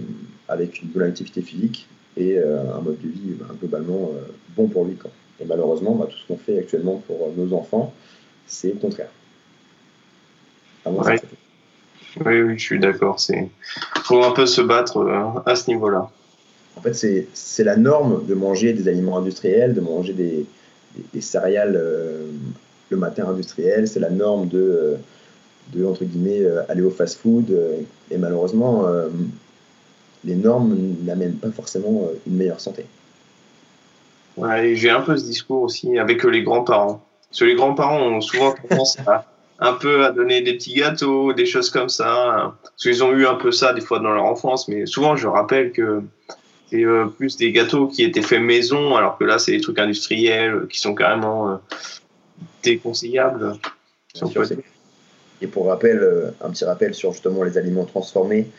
[0.47, 4.11] avec une bonne activité physique et un mode de vie ben, globalement
[4.57, 4.97] bon pour lui.
[5.39, 7.93] Et malheureusement, ben, tout ce qu'on fait actuellement pour nos enfants,
[8.45, 9.09] c'est le contraire.
[12.25, 13.17] Oui, oui, je suis d'accord.
[13.29, 13.49] Il
[14.03, 16.09] faut un peu se battre euh, à ce niveau-là.
[16.75, 16.93] En fait,
[17.33, 20.45] c'est la norme de manger des aliments industriels, de manger des,
[21.13, 22.31] des, céréales euh,
[22.89, 23.87] le matin industriel.
[23.87, 24.95] C'est la norme de, euh,
[25.73, 27.55] de, entre guillemets, aller au fast-food.
[28.11, 28.85] et malheureusement,
[30.23, 32.85] les normes n'amènent pas forcément une meilleure santé.
[34.37, 37.03] Ouais, j'ai un peu ce discours aussi avec les grands-parents.
[37.29, 39.25] Parce que les grands-parents ont souvent tendance à
[39.59, 42.55] un peu à donner des petits gâteaux, des choses comme ça.
[42.61, 45.27] Parce qu'ils ont eu un peu ça des fois dans leur enfance, mais souvent je
[45.27, 46.01] rappelle que
[46.69, 49.79] c'est euh, plus des gâteaux qui étaient faits maison, alors que là c'est des trucs
[49.79, 51.55] industriels qui sont carrément euh,
[52.63, 53.53] déconseillables.
[55.41, 58.49] Et pour rappel, euh, un petit rappel sur justement les aliments transformés,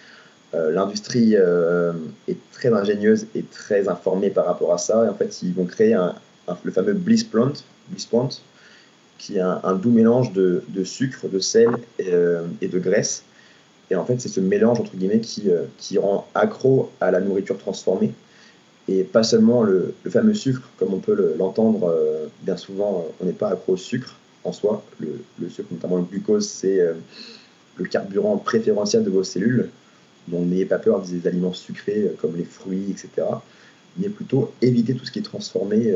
[0.53, 5.05] l'industrie est très ingénieuse et très informée par rapport à ça.
[5.07, 5.97] Et en fait, ils vont créer
[6.65, 7.53] le fameux Bliss Plant,
[7.89, 8.09] Bliss
[9.21, 11.69] qui est un, doux mélange de, sucre, de sel
[12.01, 13.23] euh, et, de graisse.
[13.91, 15.67] Et en fait, c'est ce mélange, entre guillemets, qui, euh,
[16.01, 18.13] rend accro à la nourriture transformée.
[18.89, 23.33] Et pas seulement le, fameux sucre, comme on peut l'entendre euh, bien souvent, on n'est
[23.33, 24.85] pas accro au sucre en soi.
[24.99, 26.81] Le, sucre, notamment le glucose, c'est
[27.77, 29.69] le carburant préférentiel de vos cellules.
[30.29, 33.27] Donc n'ayez pas peur des aliments sucrés comme les fruits, etc.
[33.97, 35.95] Mais plutôt éviter tout ce qui est transformé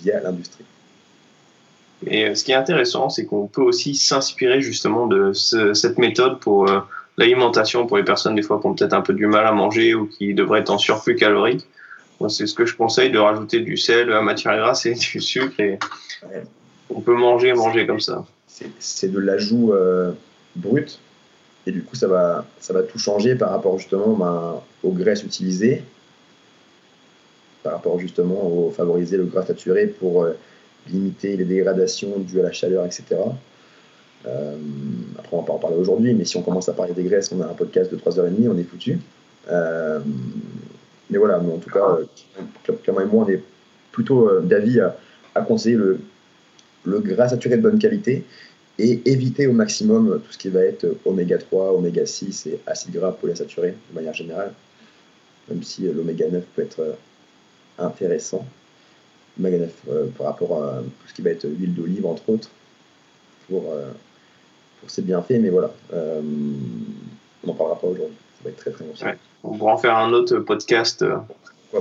[0.00, 0.64] via l'industrie.
[2.06, 6.40] Et euh, ce qui est intéressant, c'est qu'on peut aussi s'inspirer justement de cette méthode
[6.40, 6.80] pour euh,
[7.16, 9.94] l'alimentation pour les personnes des fois qui ont peut-être un peu du mal à manger
[9.94, 11.64] ou qui devraient être en surplus calorique.
[12.28, 15.20] c'est ce que je conseille de rajouter du sel, de la matière grasse et du
[15.20, 15.78] sucre et
[16.90, 18.24] on peut manger, manger comme ça.
[18.78, 20.12] C'est de l'ajout euh,
[20.56, 21.00] brut
[21.66, 25.24] et du coup ça va, ça va tout changer par rapport justement ben, aux graisses
[25.24, 25.82] utilisées,
[27.62, 30.26] par rapport justement au favoriser le gras saturé pour
[30.88, 33.16] limiter les dégradations dues à la chaleur, etc.
[34.26, 34.56] Euh,
[35.18, 37.30] après, on va pas en parler aujourd'hui, mais si on commence à parler des graisses,
[37.32, 38.98] on a un podcast de 3h30, on est foutu.
[39.50, 40.00] Euh,
[41.10, 41.98] mais voilà, en tout cas,
[42.82, 43.42] Clément et moi, on est
[43.92, 46.00] plutôt euh, d'avis à, conseiller le,
[46.84, 48.24] le gras saturé de bonne qualité
[48.78, 52.92] et éviter au maximum tout ce qui va être oméga 3, oméga 6 et acides
[52.92, 54.52] gras polyinsaturés de manière générale,
[55.48, 56.96] même si l'oméga 9 peut être
[57.78, 58.44] intéressant.
[59.42, 62.50] Euh, par rapport à tout ce qui va être huile d'olive, entre autres,
[63.48, 63.90] pour, euh,
[64.80, 65.40] pour ses bienfaits.
[65.40, 66.20] Mais voilà, euh,
[67.42, 68.16] on n'en parlera pas aujourd'hui.
[68.38, 68.84] Ça va être très très.
[69.42, 71.04] On pourra en faire un autre podcast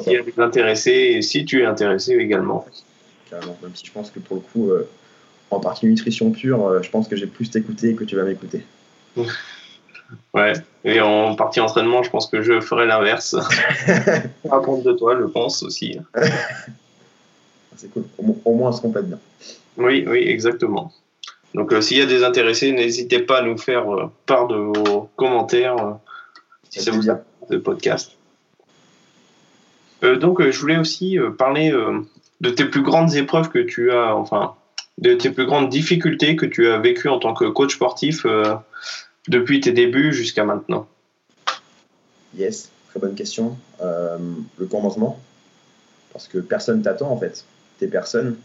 [0.03, 2.65] qui est intéressé et si tu es intéressé également.
[3.33, 4.71] Carrément, même si je pense que pour le coup,
[5.49, 8.63] en partie nutrition pure, je pense que j'ai plus t'écouter que tu vas m'écouter.
[10.33, 13.35] Ouais, et en partie entraînement, je pense que je ferai l'inverse.
[14.51, 15.97] Apprendre de toi, je pense aussi.
[17.75, 18.03] c'est cool.
[18.45, 19.19] Au, moins, on se complète bien.
[19.77, 20.91] Oui, oui, exactement.
[21.53, 24.55] Donc, euh, s'il y a des intéressés, n'hésitez pas à nous faire euh, part de
[24.55, 25.93] vos commentaires euh,
[26.69, 27.19] si ça, vous a
[27.49, 28.13] le podcast.
[30.01, 31.71] donc, je voulais aussi parler
[32.43, 34.53] de tes plus grandes épreuves que tu as, enfin,
[34.99, 38.25] de tes plus grandes difficultés que tu as vécues en tant que coach sportif
[39.27, 40.87] depuis tes débuts jusqu'à maintenant?
[42.37, 43.57] Yes, très bonne question.
[43.81, 45.19] le commencement,
[46.11, 47.43] parce que personne t'attend en fait
[47.79, 48.37] tes personnes.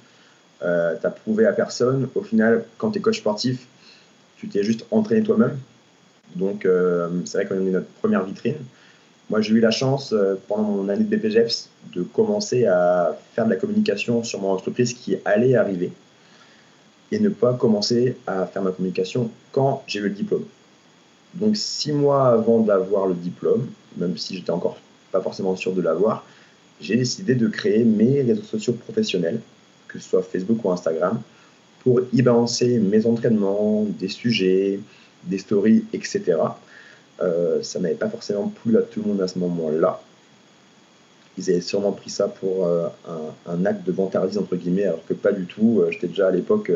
[0.62, 2.08] Euh, tu as prouvé à personne.
[2.14, 3.66] Au final, quand tu es coach sportif,
[4.38, 5.58] tu t'es juste entraîné toi-même.
[6.34, 8.56] Donc, euh, c'est vrai qu'on est notre première vitrine.
[9.30, 13.44] Moi, j'ai eu la chance, euh, pendant mon année de BPGEPS, de commencer à faire
[13.44, 15.92] de la communication sur mon entreprise qui allait arriver
[17.12, 20.44] et ne pas commencer à faire ma communication quand j'ai eu le diplôme.
[21.34, 24.78] Donc, six mois avant d'avoir le diplôme, même si j'étais encore
[25.12, 26.24] pas forcément sûr de l'avoir,
[26.80, 29.40] j'ai décidé de créer mes réseaux sociaux professionnels,
[29.88, 31.20] que ce soit Facebook ou Instagram,
[31.80, 34.80] pour y balancer mes entraînements, des sujets,
[35.24, 36.36] des stories, etc.
[37.20, 40.00] Euh, ça n'avait pas forcément plu à tout le monde à ce moment-là.
[41.36, 42.88] Ils avaient sûrement pris ça pour euh,
[43.46, 45.80] un, acte de vantardise, entre guillemets, alors que pas du tout.
[45.80, 46.72] Euh, j'étais déjà à l'époque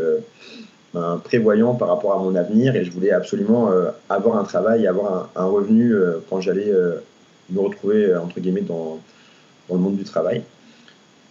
[0.94, 3.70] un prévoyant par rapport à mon avenir et je voulais absolument
[4.11, 5.94] avoir un travail, avoir un, un revenu
[6.28, 6.70] quand j'allais
[7.48, 9.00] me retrouver, entre guillemets, dans,
[9.70, 10.42] dans le monde du travail.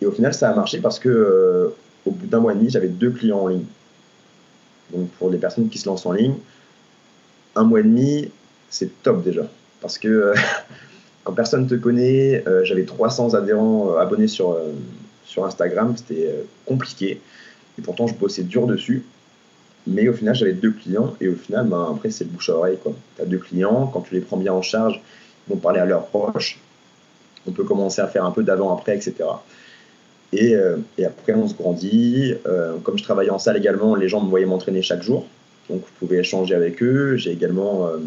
[0.02, 1.71] Et au final, ça a marché parce que
[2.08, 3.65] au bout d'un mois et demi, j'avais deux clients en ligne.
[4.91, 6.36] Donc pour les personnes qui se lancent en ligne,
[7.56, 8.32] un mois et demi,
[8.71, 9.43] c'est top déjà.
[9.79, 10.34] Parce que euh,
[11.23, 14.57] quand personne ne te connaît, euh, j'avais 300 adhérents abonnés sur,
[15.23, 16.34] sur Instagram, c'était
[16.65, 17.21] compliqué.
[17.77, 19.03] Et pourtant, je bossais dur dessus.
[19.86, 21.15] Mais au final, j'avais deux clients.
[21.21, 22.79] Et au final, ben, après, c'est le bouche à oreille.
[23.15, 24.99] Tu as deux clients, quand tu les prends bien en charge,
[25.47, 26.60] ils vont parler à leurs proches,
[27.47, 29.15] on peut commencer à faire un peu d'avant-après, etc.
[30.34, 32.34] Euh, et, après, on se grandit.
[32.45, 35.25] Euh, comme je travaillais en salle également, les gens me voyaient m'entraîner chaque jour.
[35.69, 37.15] Donc, je pouvais échanger avec eux.
[37.15, 37.97] J'ai également euh,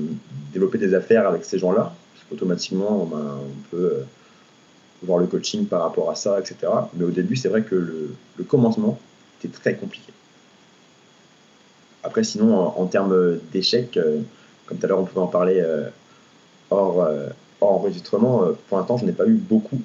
[0.52, 1.94] développé des affaires avec ces gens-là.
[2.14, 4.04] Parce qu'automatiquement, ben, on peut
[5.02, 6.56] voir le coaching par rapport à ça, etc.
[6.94, 8.98] Mais au début, c'est vrai que le, commencement
[9.42, 10.12] était très compliqué.
[12.02, 13.98] Après, sinon, en, termes d'échecs,
[14.66, 15.64] comme tout à l'heure, on pouvait en parler
[16.70, 17.06] hors,
[17.60, 19.80] enregistrement, euh, pour l'instant, je n'ai pas eu beaucoup.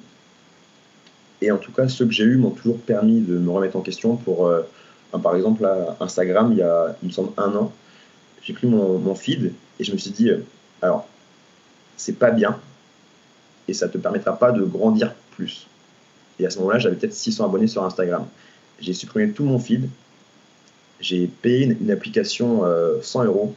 [1.42, 3.80] Et en tout cas, ceux que j'ai eus m'ont toujours permis de me remettre en
[3.80, 4.46] question pour,
[5.18, 5.68] par exemple,
[6.00, 7.72] Instagram, il y a, il me semble, un an,
[8.42, 10.44] j'ai pris mon, feed et je me suis dit, euh,
[10.82, 11.06] alors,
[11.96, 12.58] c'est pas bien
[13.68, 15.66] et ça te permettra pas de grandir plus.
[16.38, 18.26] Et à ce moment-là, j'avais peut-être 600 abonnés sur Instagram.
[18.80, 19.88] J'ai supprimé tout mon feed.
[21.00, 22.62] J'ai payé une, application
[23.02, 23.54] 100 euh, euros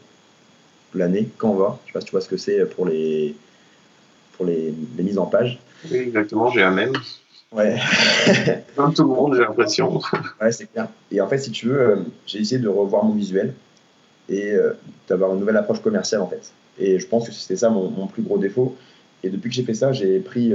[0.93, 1.79] l'année, Canva.
[1.85, 3.35] Je sais pas si tu vois ce que c'est pour les,
[4.33, 5.59] pour les, mises en page.
[5.89, 6.93] Oui, exactement, j'ai la même.
[7.53, 7.79] Ouais.
[8.75, 10.01] Comme tout le monde, j'ai l'impression.
[10.41, 10.87] Ouais, c'est clair.
[11.11, 13.53] Et en fait, si tu veux, euh, j'ai essayé de revoir mon visuel
[14.27, 14.73] et euh,
[15.07, 16.51] d'avoir une nouvelle approche commerciale, en fait.
[16.79, 18.75] Et je pense que c'était ça mon, mon, plus gros défaut.
[19.21, 20.51] Et depuis que j'ai fait ça, j'ai pris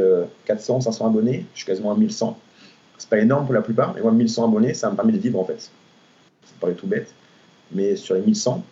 [0.46, 1.46] 400, euh, 500 abonnés.
[1.54, 2.36] Je suis quasiment à 1100.
[2.98, 5.38] C'est pas énorme pour la plupart, mais moi, 1100 abonnés, ça me permet de vivre,
[5.38, 5.60] en fait.
[5.60, 7.14] Ça paraît tout bête.
[7.70, 8.64] Mais sur les 1100,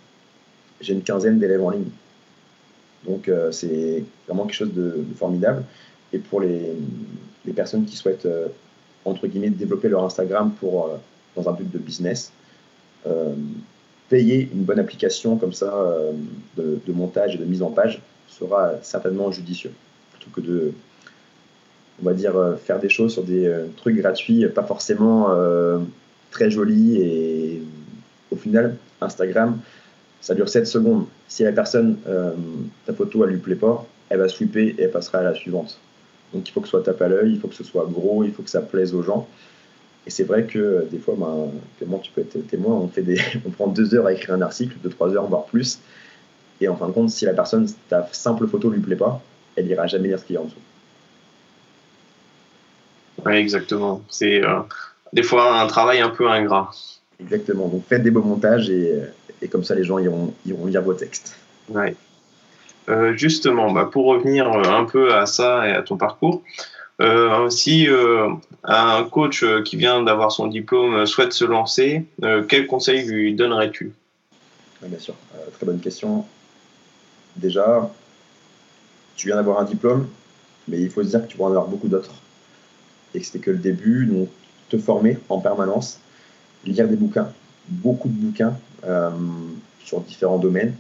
[0.80, 1.88] j'ai une quinzaine d'élèves en ligne.
[3.06, 5.62] Donc, c'est vraiment quelque chose de, de formidable.
[6.12, 6.72] Et pour les,
[7.46, 8.48] les personnes qui souhaitent, euh,
[9.04, 10.96] entre guillemets, développer leur Instagram pour, euh,
[11.37, 12.32] dans un but de business,
[13.06, 13.35] euh,
[14.09, 15.88] payer une bonne application comme ça
[16.56, 19.72] de, montage et de mise en page sera certainement judicieux,
[20.12, 20.72] plutôt que de,
[22.00, 25.28] on va dire, faire des choses sur des trucs gratuits, pas forcément
[26.30, 27.62] très jolis et
[28.30, 29.59] au final, Instagram,
[30.20, 31.06] ça dure 7 secondes.
[31.26, 31.96] Si la personne,
[32.87, 35.80] ta photo, elle lui plaît pas, elle va sweeper et elle passera à la suivante.
[36.32, 38.24] Donc il faut que ce soit tape à l'œil, il faut que ce soit gros,
[38.24, 39.28] il faut que ça plaise aux gens.
[40.06, 43.20] Et c'est vrai que euh, des fois, ben, tu peux être témoin, on, fait des,
[43.46, 45.80] on prend deux heures à écrire un article, deux, trois heures, voire plus.
[46.60, 49.20] Et en fin de compte, si la personne, ta simple photo ne lui plaît pas,
[49.56, 50.56] elle ira jamais lire ce qu'il y a en dessous.
[53.24, 54.02] Oui, exactement.
[54.08, 54.60] C'est euh,
[55.12, 56.70] des fois un travail un peu ingrat.
[57.20, 57.68] Exactement.
[57.68, 59.06] Donc faites des beaux montages et, euh,
[59.42, 61.36] et comme ça, les gens iront, iront lire vos textes.
[61.68, 61.96] Ouais.
[62.88, 66.42] Euh, justement, bah, pour revenir euh, un peu à ça et à ton parcours,
[67.01, 67.88] euh, si
[68.64, 72.07] un coach qui vient d'avoir son diplôme souhaite se lancer,
[72.49, 73.92] quel conseil lui donnerais-tu?
[74.83, 75.14] Bien sûr,
[75.55, 76.25] très bonne question.
[77.37, 77.90] Déjà,
[79.14, 80.09] tu viens d'avoir un diplôme,
[80.68, 82.14] mais il faut se dire que tu vas en avoir beaucoup d'autres.
[83.14, 84.29] Et que c'était que le début, donc
[84.70, 86.01] te former en permanence,
[86.64, 87.29] lire des bouquins,
[87.68, 88.57] beaucoup de bouquins
[89.85, 90.75] sur différents domaines,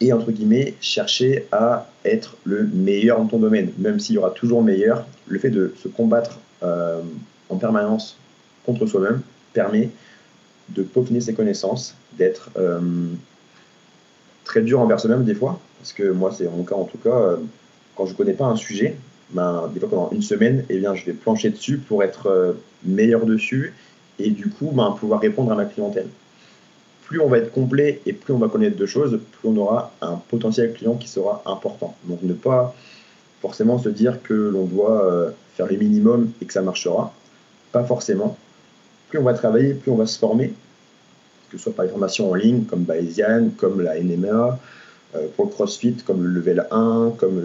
[0.00, 4.30] et entre guillemets chercher à être le meilleur dans ton domaine, même s'il y aura
[4.30, 5.06] toujours meilleur.
[5.26, 7.00] Le fait de se combattre euh,
[7.48, 8.18] en permanence
[8.64, 9.20] contre soi-même
[9.52, 9.90] permet
[10.70, 12.80] de peaufiner ses connaissances, d'être euh,
[14.44, 17.10] très dur envers soi-même des fois, parce que moi c'est mon cas en tout cas,
[17.10, 17.36] euh,
[17.96, 18.96] quand je ne connais pas un sujet,
[19.30, 23.26] ben, des fois pendant une semaine, eh bien, je vais plancher dessus pour être meilleur
[23.26, 23.74] dessus
[24.18, 26.08] et du coup ben, pouvoir répondre à ma clientèle
[27.06, 29.92] plus on va être complet et plus on va connaître de choses, plus on aura
[30.00, 31.94] un potentiel client qui sera important.
[32.04, 32.74] Donc ne pas
[33.40, 37.12] forcément se dire que l'on doit euh, faire le minimum et que ça marchera.
[37.70, 38.36] Pas forcément.
[39.08, 40.52] Plus on va travailler, plus on va se former,
[41.50, 44.58] que ce soit par les formations en ligne comme Bayesian, comme la NMA,
[45.14, 47.40] euh, pour le CrossFit, comme le Level 1, comme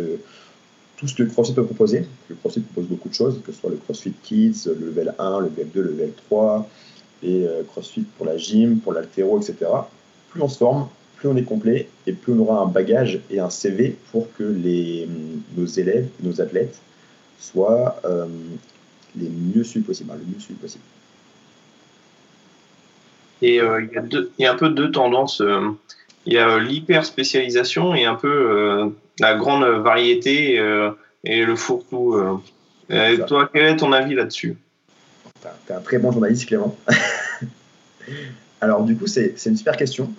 [0.97, 2.08] tout ce que le CrossFit peut proposer.
[2.30, 5.39] Le CrossFit propose beaucoup de choses, que ce soit le CrossFit Kids, le Level 1,
[5.41, 6.67] le Level 2, le Level 3,
[7.23, 9.69] et euh, CrossFit pour la gym, pour l'altéro, etc.
[10.29, 13.39] Plus on se forme, plus on est complet et plus on aura un bagage et
[13.39, 15.07] un CV pour que les,
[15.55, 16.79] nos élèves, nos athlètes
[17.39, 18.25] soient euh,
[19.15, 20.84] les mieux suivis possible, le mieux possible.
[23.41, 25.41] Et euh, il, y a deux, il, y a un peu deux tendances.
[26.25, 30.55] il y a l'hyper spécialisation et un peu la grande variété
[31.23, 32.39] et le fourre-tout.
[33.27, 34.57] toi, quel est ton avis là-dessus?
[35.65, 36.75] T'es un très bon journaliste, Clément.
[38.62, 40.12] Alors, du coup, c'est une super question.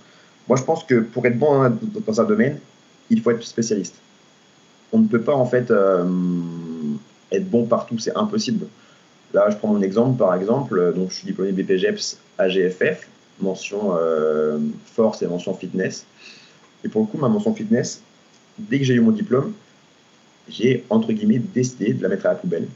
[0.49, 2.59] Moi, je pense que pour être bon dans un domaine,
[3.11, 3.95] il faut être spécialiste.
[4.93, 6.05] On ne peut pas, en fait, euh,
[7.31, 7.99] être bon partout.
[7.99, 8.67] C'est impossible.
[9.33, 10.93] Là, je prends mon exemple, par exemple.
[10.95, 13.09] Donc, je suis diplômé BPGEPS AGFF,
[13.41, 16.05] mention euh, force et mention fitness.
[16.85, 18.03] Et pour le coup, ma mention fitness,
[18.59, 19.53] dès que j'ai eu mon diplôme,
[20.49, 22.67] j'ai, entre guillemets, décidé de la mettre à la poubelle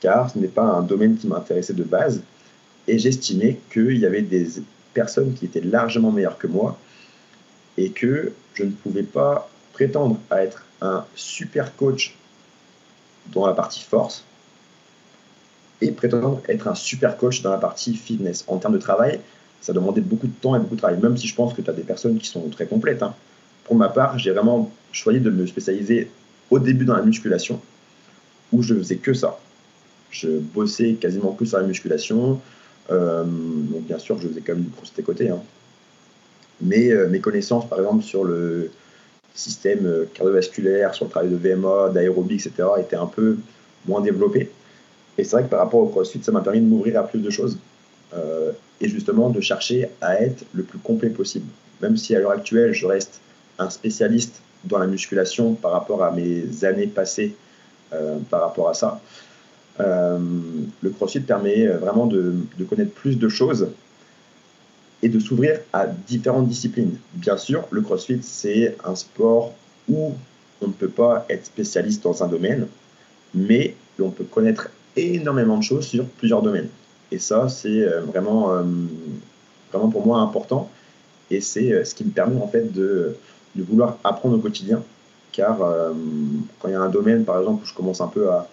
[0.00, 2.22] car ce n'est pas un domaine qui m'intéressait de base.
[2.88, 4.46] Et j'estimais qu'il y avait des
[4.94, 6.78] personnes qui étaient largement meilleures que moi
[7.76, 12.16] et que je ne pouvais pas prétendre à être un super coach
[13.32, 14.24] dans la partie force
[15.82, 18.44] et prétendre être un super coach dans la partie fitness.
[18.48, 19.20] En termes de travail,
[19.60, 21.68] ça demandait beaucoup de temps et beaucoup de travail, même si je pense que tu
[21.68, 23.02] as des personnes qui sont très complètes.
[23.02, 23.14] Hein.
[23.64, 26.10] Pour ma part, j'ai vraiment choisi de me spécialiser
[26.50, 27.60] au début dans la musculation,
[28.52, 29.38] où je faisais que ça
[30.20, 32.40] je bossais quasiment que sur la musculation.
[32.90, 35.28] Euh, donc bien sûr, je faisais quand même du crossfit à côté.
[35.28, 35.40] Hein.
[36.60, 38.70] Mais euh, mes connaissances, par exemple, sur le
[39.34, 43.36] système euh, cardiovasculaire, sur le travail de VMA, d'aérobie, etc., étaient un peu
[43.86, 44.50] moins développé.
[45.18, 47.20] Et c'est vrai que par rapport au CrossFit, ça m'a permis de m'ouvrir à plus
[47.20, 47.58] de choses
[48.80, 51.46] et justement de chercher à être le plus complet possible.
[51.82, 53.20] Même si à l'heure actuelle, je reste
[53.58, 57.34] un spécialiste dans la musculation par rapport à mes années passées
[58.30, 59.00] par rapport à ça,
[59.80, 60.18] euh,
[60.82, 62.34] le CrossFit permet vraiment de,
[62.68, 63.68] connaître plus de choses
[65.02, 66.96] et de s'ouvrir à différentes disciplines.
[67.14, 69.52] Bien sûr, le CrossFit, c'est un sport
[69.88, 70.14] où
[70.62, 72.66] on ne peut pas être spécialiste dans un domaine,
[73.34, 76.68] mais on peut connaître énormément de choses sur plusieurs domaines.
[77.12, 78.62] Et ça, c'est euh, vraiment, euh,
[79.72, 80.70] vraiment pour moi important.
[81.30, 83.16] Et c'est euh, ce qui me permet en fait de,
[83.54, 84.82] de vouloir apprendre au quotidien.
[85.32, 88.48] Car quand il y a un domaine, par exemple, où je commence un peu à,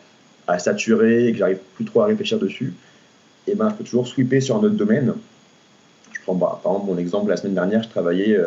[0.48, 2.74] à saturer et que j'arrive plus trop à réfléchir dessus,
[3.48, 5.14] et eh ben, je peux toujours sweeper sur un autre domaine.
[6.14, 8.38] Je prends bah, par exemple mon exemple, la semaine dernière, je travaillais,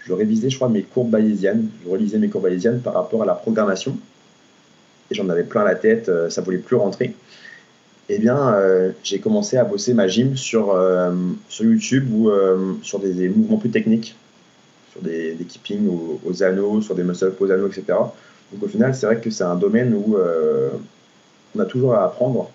[0.00, 1.68] je révisais, je crois, mes courbes bayésiennes.
[1.84, 3.96] Je relisais mes courbes bayésiennes par rapport à la programmation
[5.10, 7.14] et j'en avais plein la tête, euh, ça voulait plus rentrer.
[8.08, 11.12] Eh bien, euh, j'ai commencé à bosser ma gym sur, euh,
[11.48, 12.30] sur YouTube ou
[12.82, 14.16] sur des, mouvements plus techniques,
[14.90, 15.88] sur des, des keeping
[16.24, 17.84] aux, anneaux, sur des muscle-up aux anneaux, etc.
[18.52, 20.16] Donc au final, c'est vrai que c'est un domaine où
[21.54, 22.50] on a toujours à apprendre,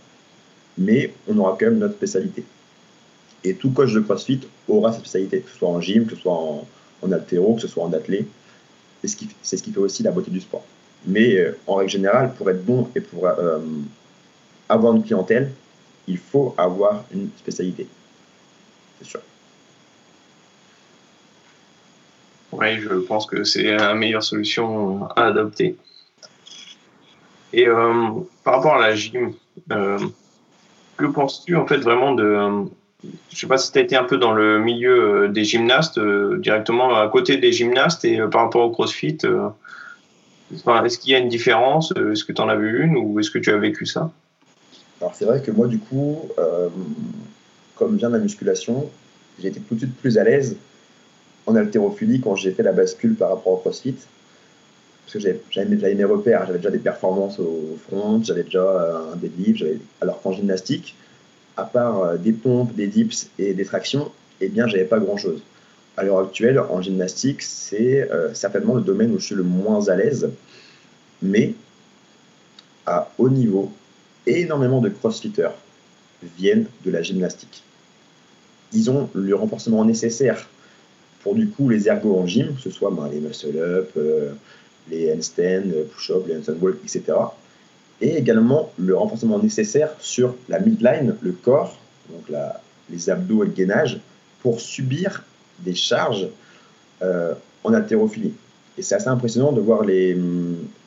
[0.77, 2.43] mais on aura quand même notre spécialité.
[3.43, 6.21] Et tout coach de CrossFit aura sa spécialité, que ce soit en gym, que ce
[6.21, 6.67] soit en,
[7.01, 8.27] en altéro, que ce soit en athlé.
[9.01, 10.65] C'est ce, qui, fait aussi la beauté du sport.
[11.05, 13.59] Mais euh, en règle générale, pour être bon et pour euh,
[14.67, 15.51] avoir une clientèle,
[16.07, 17.87] il faut avoir une spécialité.
[18.99, 19.19] C'est sûr.
[22.51, 25.75] Oui, je pense que c'est la meilleure solution à adopter.
[27.53, 28.09] Et euh,
[28.43, 29.33] par rapport à la gym,
[29.69, 32.65] que penses-tu en fait vraiment de.
[33.31, 36.95] je sais pas si tu as été un peu dans le milieu des gymnastes, directement
[36.95, 39.17] à côté des gymnastes et par rapport au crossfit,
[40.51, 43.19] est-ce qu'il y a une différence euh, Est-ce que tu en as vu une ou
[43.19, 44.11] est-ce que tu as vécu ça?
[45.01, 46.69] Alors c'est vrai que moi du coup, euh,
[47.75, 48.89] comme vient de la musculation,
[49.39, 50.57] j'ai été tout de suite plus à l'aise
[51.45, 53.95] en haltérophilie quand j'ai fait la bascule par rapport au crossfit.
[55.05, 55.19] Parce que
[55.51, 59.63] j'avais déjà mes repères, j'avais déjà des performances au front, j'avais déjà euh, un deadlift,
[60.01, 60.95] alors qu'en gymnastique,
[61.57, 65.41] à part des pompes, des dips et des tractions, eh bien j'avais pas grand chose
[65.97, 69.87] à l'heure actuelle, en gymnastique, c'est euh, certainement le domaine où je suis le moins
[69.87, 70.29] à l'aise.
[71.21, 71.53] Mais
[72.85, 73.71] à haut niveau,
[74.27, 75.51] énormément de crossfitters
[76.37, 77.63] viennent de la gymnastique.
[78.73, 80.49] Ils ont le renforcement nécessaire
[81.23, 84.33] pour du coup les ergos en gym, que ce soit ben, les muscle-up, euh,
[84.89, 87.17] les handstands, push-up, les handstand walk, etc.
[88.01, 91.77] Et également le renforcement nécessaire sur la midline, le corps,
[92.09, 92.37] donc
[92.89, 93.99] les abdos et le gainage,
[94.41, 95.23] pour subir
[95.59, 96.27] des charges
[97.01, 97.33] euh,
[97.63, 98.33] en haltérophilie.
[98.77, 100.17] Et c'est assez impressionnant de voir les,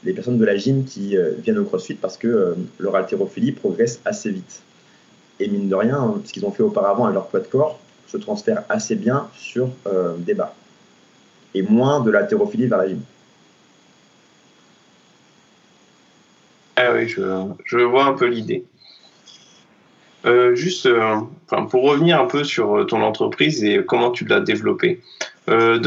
[0.05, 3.53] les, personnes de la gym qui euh, viennent au CrossFit parce que euh, leur haltérophilie
[3.53, 4.63] progresse assez vite.
[5.41, 8.17] Et mine de rien, ce qu'ils ont fait auparavant à leur poids de corps se
[8.17, 9.71] transfère assez bien sur
[10.19, 10.55] des bas.
[11.55, 13.01] Et moins de l'haltérophilie vers la gym.
[17.07, 18.65] Je vois un peu l'idée.
[20.27, 21.17] Euh, juste, euh,
[21.71, 25.01] pour revenir un peu sur ton entreprise et comment tu l'as développée,
[25.49, 25.79] euh,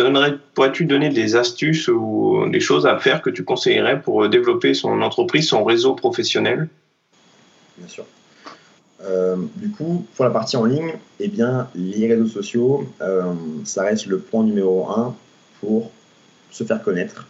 [0.53, 5.01] pourrais-tu donner des astuces ou des choses à faire que tu conseillerais pour développer son
[5.01, 6.70] entreprise, son réseau professionnel?
[7.78, 8.05] Bien sûr.
[9.57, 12.88] du coup, pour la partie en ligne, eh bien, les réseaux sociaux,
[13.66, 15.16] ça reste le point numéro un
[15.59, 15.91] pour
[16.51, 17.28] se faire connaître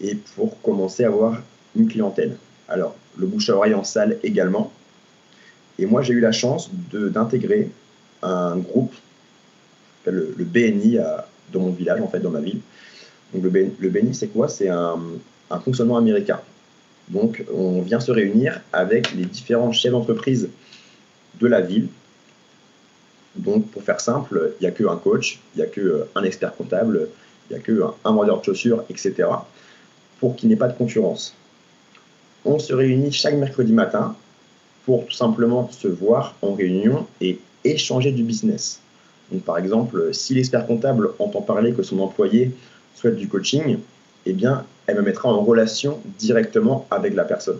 [0.00, 1.38] et pour commencer à avoir
[1.86, 2.36] clientèle.
[2.68, 4.72] Alors, le bouche à oreille en salle également,
[5.78, 7.70] et moi, j'ai eu la chance d'intégrer
[8.22, 8.92] un groupe,
[10.06, 12.60] le, BNI, à, dans mon village, en fait, dans ma ville.
[13.32, 14.48] Donc, le, BNI, c'est quoi?
[14.48, 14.98] C'est un,
[15.50, 16.40] un, fonctionnement américain.
[17.08, 20.48] Donc, on vient se réunir avec les différents chefs d'entreprise
[21.40, 21.88] de la ville.
[23.36, 27.08] Donc, pour faire simple, il n'y a qu'un coach, il n'y a qu'un expert comptable,
[27.48, 29.28] il n'y a qu'un un vendeur de chaussures, etc.
[30.18, 31.36] Pour qu'il n'y ait pas de concurrence.
[32.50, 34.16] On se réunit chaque mercredi matin
[34.86, 38.80] pour tout simplement se voir en réunion et échanger du business.
[39.30, 42.52] Donc, par exemple, si l'expert comptable entend parler que son employé
[42.94, 43.80] souhaite du coaching,
[44.24, 47.58] eh bien, elle me mettra en relation directement avec la personne.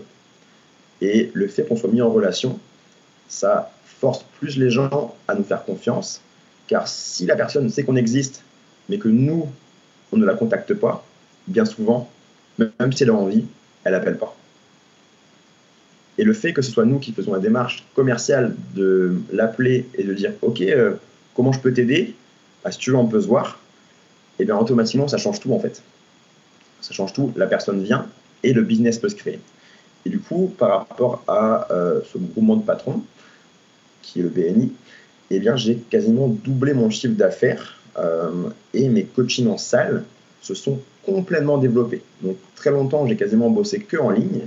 [1.01, 2.57] Et le fait qu'on soit mis en relation,
[3.27, 6.19] ça force plus les gens à nous faire confiance,
[6.65, 8.41] car si la personne sait qu'on existe,
[8.89, 9.47] mais que nous,
[10.11, 11.05] on ne la contacte pas,
[11.45, 12.09] bien souvent,
[12.57, 13.45] même si elle a envie,
[13.83, 14.35] elle n'appelle pas.
[16.19, 20.03] Et le fait que ce soit nous qui faisons la démarche commerciale de l'appeler et
[20.03, 20.95] de dire OK, euh,
[21.33, 22.13] comment je peux t'aider?
[22.61, 23.57] Bah, Si tu veux, on peut se voir.
[24.37, 25.81] Et bien automatiquement, ça change tout en fait.
[26.81, 27.31] Ça change tout.
[27.37, 28.05] La personne vient
[28.43, 29.39] et le business peut se créer.
[30.05, 33.01] Et du coup, par rapport à ce groupement de patrons,
[34.01, 34.73] qui est le BNI,
[35.29, 37.77] eh bien, j'ai quasiment doublé mon chiffre d'affaires
[38.73, 40.05] et mes coachings en salle
[40.41, 42.01] se sont complètement développés.
[42.21, 44.41] Donc, très longtemps, j'ai quasiment bossé que en ligne.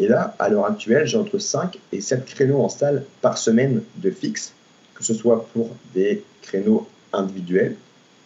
[0.00, 3.82] Et là, à l'heure actuelle, j'ai entre 5 et 7 créneaux en salle par semaine
[3.96, 4.54] de fixe,
[4.94, 7.76] que ce soit pour des créneaux individuels,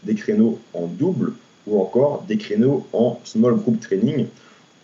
[0.04, 1.32] des créneaux en double
[1.66, 4.28] ou encore des créneaux en small group training,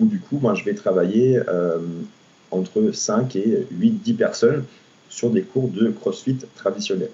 [0.00, 1.78] où du coup, ben, je vais travailler euh,
[2.50, 4.64] entre 5 et 8-10 personnes
[5.08, 7.12] sur des cours de CrossFit traditionnels.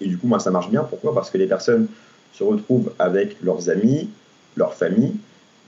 [0.00, 0.82] Et du coup, ben, ça marche bien.
[0.82, 1.14] Pourquoi?
[1.14, 1.86] Parce que les personnes
[2.32, 4.10] se retrouvent avec leurs amis,
[4.56, 5.14] leur famille,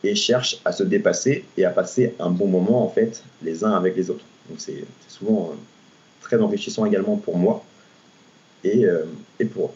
[0.06, 3.72] et cherchent à se dépasser et à passer un bon moment en fait les uns
[3.72, 4.24] avec les autres.
[4.48, 5.56] Donc c'est souvent euh,
[6.20, 7.64] très enrichissant également pour moi
[8.64, 9.04] et, euh,
[9.40, 9.70] et pour eux.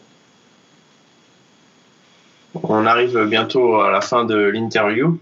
[2.63, 5.17] On arrive bientôt à la fin de l'interview.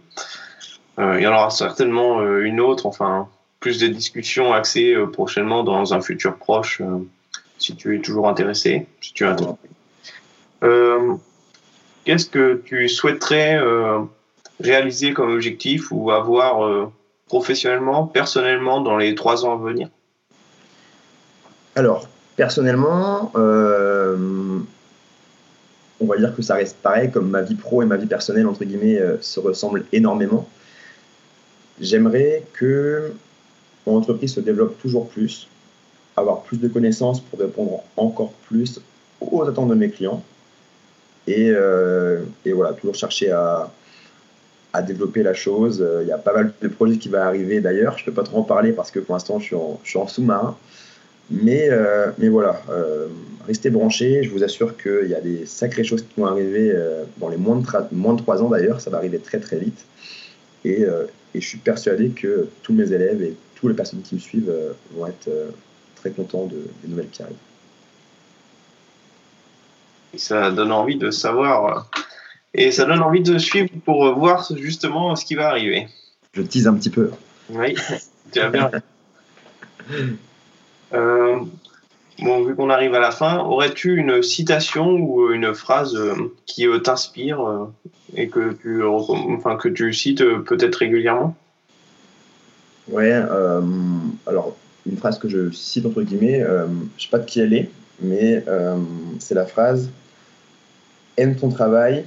[0.97, 3.27] Euh, il y en aura certainement une autre, enfin
[3.59, 6.81] plus de discussions axées prochainement dans un futur proche,
[7.59, 8.87] si tu es toujours intéressé.
[9.01, 9.57] Si tu es intéressé.
[12.05, 13.59] Qu'est-ce que tu souhaiterais
[14.59, 16.91] réaliser comme objectif ou avoir euh,
[17.27, 19.89] professionnellement, personnellement dans les trois ans à venir?
[21.75, 24.59] Alors, personnellement, euh,
[26.01, 28.47] on va dire que ça reste pareil, comme ma vie pro et ma vie personnelle,
[28.47, 30.47] entre guillemets, euh, se ressemblent énormément.
[31.79, 33.13] J'aimerais que
[33.87, 35.47] mon entreprise se développe toujours plus,
[36.17, 38.81] avoir plus de connaissances pour répondre encore plus
[39.21, 40.21] aux attentes de mes clients.
[41.27, 41.53] Et,
[42.45, 43.71] et voilà, toujours chercher à,
[44.73, 45.81] à développer la chose.
[45.81, 47.97] Euh, il y a pas mal de projets qui vont arriver d'ailleurs.
[47.97, 49.45] Je ne peux pas trop en parler parce que pour l'instant, je
[49.83, 50.57] suis en, sous-marin.
[51.31, 53.07] Mais, euh, mais voilà, euh,
[53.47, 54.23] restez branchés.
[54.23, 56.75] Je vous assure qu'il y a des sacrées choses qui vont arriver
[57.17, 58.81] dans les moins de, moins de 3 ans d'ailleurs.
[58.81, 59.85] Ça va arriver très très vite.
[60.65, 64.19] Et, et, je suis persuadé que tous mes élèves et toutes les personnes qui me
[64.19, 64.51] suivent
[64.95, 65.29] vont être
[65.95, 67.35] très contents de, des nouvelles qui arrivent.
[70.17, 71.89] Ça donne envie de savoir
[72.53, 75.87] et ça donne envie de suivre pour voir justement ce qui va arriver.
[76.33, 77.11] Je tease un petit peu.
[77.49, 77.75] Oui,
[78.31, 78.71] tu as bien.
[80.93, 81.39] Euh,
[82.19, 86.67] bon, vu qu'on arrive à la fin, aurais-tu une citation ou une phrase euh, qui
[86.67, 87.67] euh, t'inspire
[88.15, 91.35] et que tu, enfin, que tu cites peut-être régulièrement?
[92.87, 93.11] Ouais,
[94.25, 94.55] alors
[94.87, 97.69] une phrase que je cite entre guillemets, je ne sais pas de qui elle est,
[98.01, 98.43] mais
[99.19, 99.91] c'est la phrase
[101.17, 102.05] Aime ton travail,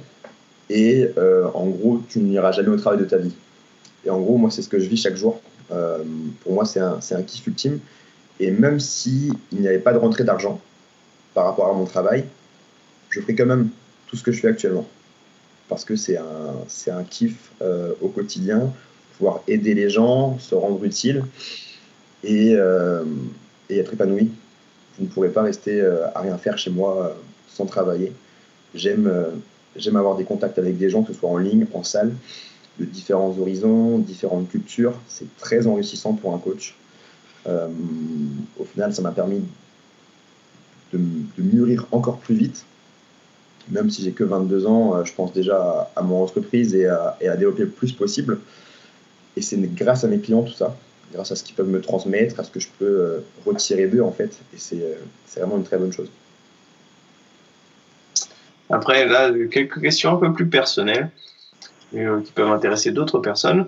[0.73, 3.35] et euh, en gros, tu n'iras jamais au travail de ta vie.
[4.05, 5.39] Et en gros, moi, c'est ce que je vis chaque jour.
[5.71, 6.03] Euh,
[6.41, 7.79] pour moi, c'est un, kiff ultime.
[8.39, 10.59] Et même s'il n'y avait pas de rentrée d'argent
[11.35, 12.25] par rapport à mon travail,
[13.11, 13.69] je ferai quand même
[14.07, 14.87] tout ce que je fais actuellement.
[15.69, 16.55] Parce que c'est un,
[16.87, 18.73] un kiff euh, au quotidien,
[19.17, 21.23] pouvoir aider les gens, se rendre utile
[22.23, 22.55] et,
[23.69, 24.31] et être épanoui.
[24.97, 27.15] Je ne pourrais pas rester à rien faire chez moi
[27.47, 28.11] sans travailler.
[28.73, 29.07] J'aime
[29.75, 32.13] J'aime avoir des contacts avec des gens, que ce soit en ligne, en salle,
[32.79, 34.93] de différents horizons, différentes cultures.
[35.07, 36.75] C'est très enrichissant pour un coach.
[37.47, 37.67] Euh,
[38.59, 39.41] au final, ça m'a permis
[40.93, 40.99] de,
[41.37, 42.65] mûrir encore plus vite.
[43.69, 47.17] Même si j'ai que 22 ans, euh, je pense déjà à, mon entreprise et à,
[47.21, 48.39] développer le plus possible.
[49.35, 50.75] Et c'est grâce à mes clients tout ça,
[51.11, 54.01] grâce à ce qu'ils peuvent me transmettre, à ce que je peux euh, retirer d'eux
[54.01, 54.37] en fait.
[54.53, 54.97] Et c'est
[55.37, 56.09] vraiment une très bonne chose.
[58.69, 61.09] Après, là, quelques questions un peu plus personnelles
[61.95, 63.67] euh, qui peuvent intéresser d'autres personnes.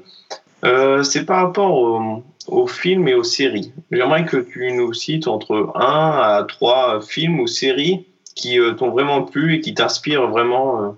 [0.64, 3.72] Euh, c'est par rapport aux, films et aux séries.
[3.91, 8.89] J'aimerais que tu nous cites entre 1 à 3 films ou séries qui euh, t'ont
[8.89, 10.98] vraiment plu et qui t'inspirent vraiment,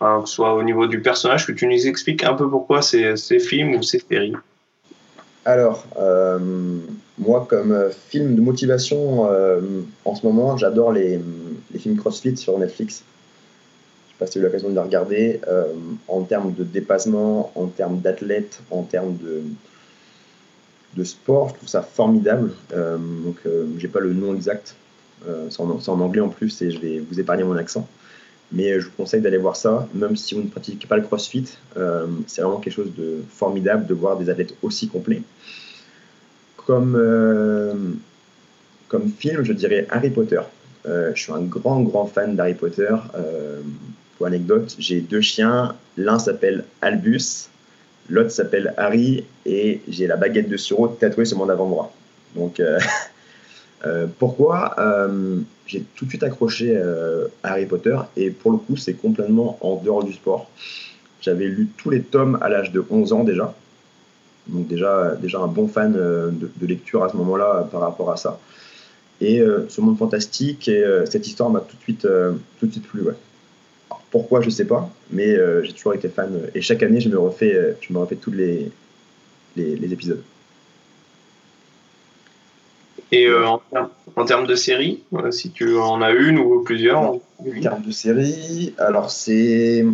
[0.00, 3.16] que ce soit au niveau du personnage, que tu nous expliques un peu pourquoi ces,
[3.38, 4.34] films ou ces séries.
[5.46, 5.86] Alors,
[7.16, 9.26] moi, comme film de motivation,
[10.04, 11.18] en ce moment, j'adore les
[11.78, 13.04] films CrossFit sur Netflix
[14.18, 15.72] pas si tu as eu l'occasion de les regarder, euh,
[16.08, 19.42] en termes de dépassement, en termes d'athlètes, en termes de,
[20.96, 22.52] de sport, je trouve ça formidable.
[22.72, 24.74] Euh, donc, euh, j'ai pas le nom exact,
[25.50, 27.88] c'est en, anglais en plus et je vais vous épargner mon accent.
[28.50, 31.44] Mais je vous conseille d'aller voir ça, même si vous ne pratiquez pas le crossfit.
[32.26, 35.22] c'est vraiment quelque chose de formidable de voir des athlètes aussi complets.
[36.56, 37.98] Comme,
[38.86, 40.40] comme film, je dirais Harry Potter.
[40.86, 42.94] je suis un grand, grand fan d'Harry Potter.
[44.26, 45.74] Anecdote, j'ai deux chiens.
[45.96, 47.48] L'un s'appelle Albus,
[48.08, 51.92] l'autre s'appelle Harry, et j'ai la baguette de sureau tatouée sur mon avant-bras.
[52.34, 52.78] Donc, euh,
[53.86, 56.80] euh, pourquoi euh, J'ai tout de suite accroché
[57.42, 60.50] Harry Potter, et pour le coup, c'est complètement en dehors du sport.
[61.20, 63.54] J'avais lu tous les tomes à l'âge de 11 ans déjà.
[64.46, 68.16] Donc déjà, déjà un bon fan de, de lecture à ce moment-là par rapport à
[68.16, 68.38] ça.
[69.20, 72.06] Et ce monde fantastique et cette histoire m'a tout de suite,
[72.60, 73.02] tout de suite plu.
[73.02, 73.14] Ouais.
[74.10, 76.48] Pourquoi, je sais pas, mais j'ai toujours été fan.
[76.54, 78.70] Et chaque année, je me refais, je me refais tous les,
[79.56, 80.22] les, les épisodes.
[83.10, 83.46] Et euh,
[84.16, 87.20] en, termes de série, euh, si tu en as une ou plusieurs En
[87.62, 89.84] termes de série, alors c'est.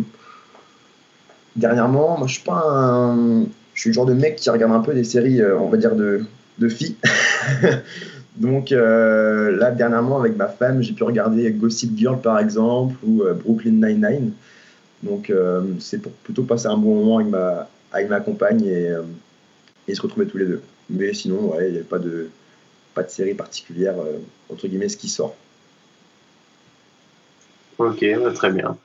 [1.55, 3.43] Dernièrement, moi je suis pas un.
[3.73, 5.77] Je suis le genre de mec qui regarde un peu des séries, euh, on va
[5.77, 6.25] dire, de,
[6.57, 6.95] de filles.
[8.37, 13.71] Donc là, dernièrement, avec ma femme, j'ai pu regarder Gossip Girl par exemple ou Brooklyn
[13.71, 14.33] Nine-Nine.
[15.03, 15.31] Donc
[15.79, 18.91] c'est pour plutôt passer un bon moment avec ma, avec ma compagne et,
[19.87, 20.61] et se retrouver tous les deux.
[20.89, 22.29] Mais sinon, ouais, il n'y a pas de
[22.95, 24.17] pas de série particulière, euh,
[24.51, 25.35] entre guillemets, ce qui sort.
[27.77, 28.77] Ok, bah, très bien.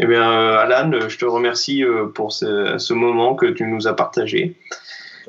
[0.00, 3.94] Eh bien, euh, Alan, je te remercie euh, pour ce, moment que tu nous as
[3.94, 4.56] partagé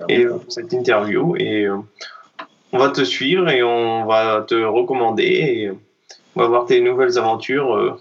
[0.07, 1.35] et pour cette interview.
[1.35, 1.67] Et
[2.71, 5.71] on va te suivre et on va te recommander et
[6.35, 7.99] on va voir tes nouvelles aventures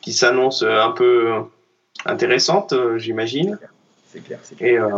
[0.00, 1.32] qui s'annoncent un peu
[2.04, 3.58] intéressantes, j'imagine.
[4.06, 4.88] C'est clair, c'est clair.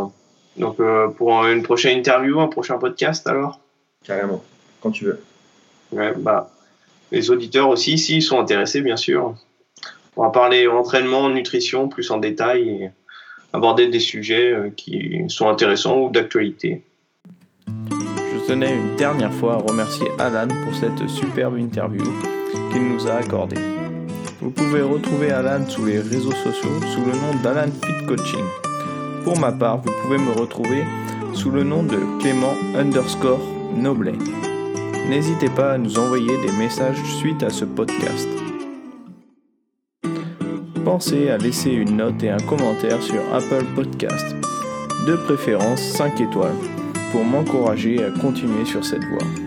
[0.56, 0.78] Et donc,
[1.16, 3.60] pour une prochaine interview, un prochain podcast alors?
[4.04, 4.42] Carrément,
[4.80, 5.20] quand tu veux.
[5.92, 6.50] Ouais, bah,
[7.12, 9.36] les auditeurs aussi, s'ils sont intéressés, bien sûr.
[10.16, 12.90] On va parler entraînement, nutrition plus en détail et
[13.52, 16.82] aborder des sujets euh, qui sont intéressants ou d'actualité.
[18.46, 22.04] Tenais une dernière fois à remercier Alan pour cette superbe interview
[22.70, 23.60] qu'il nous a accordée.
[24.42, 28.44] Vous pouvez retrouver Alan sous les réseaux sociaux sous le nom d'Alan Fit Coaching.
[29.24, 30.84] Pour ma part, vous pouvez me retrouver
[31.32, 33.40] sous le nom de Clément underscore
[33.74, 34.18] Noblet.
[35.08, 38.28] N'hésitez pas à nous envoyer des messages suite à ce podcast.
[40.84, 44.36] Pensez à laisser une note et un commentaire sur Apple Podcast,
[45.06, 46.52] de préférence 5 étoiles,
[47.14, 49.43] pour m'encourager à continuer sur cette voie.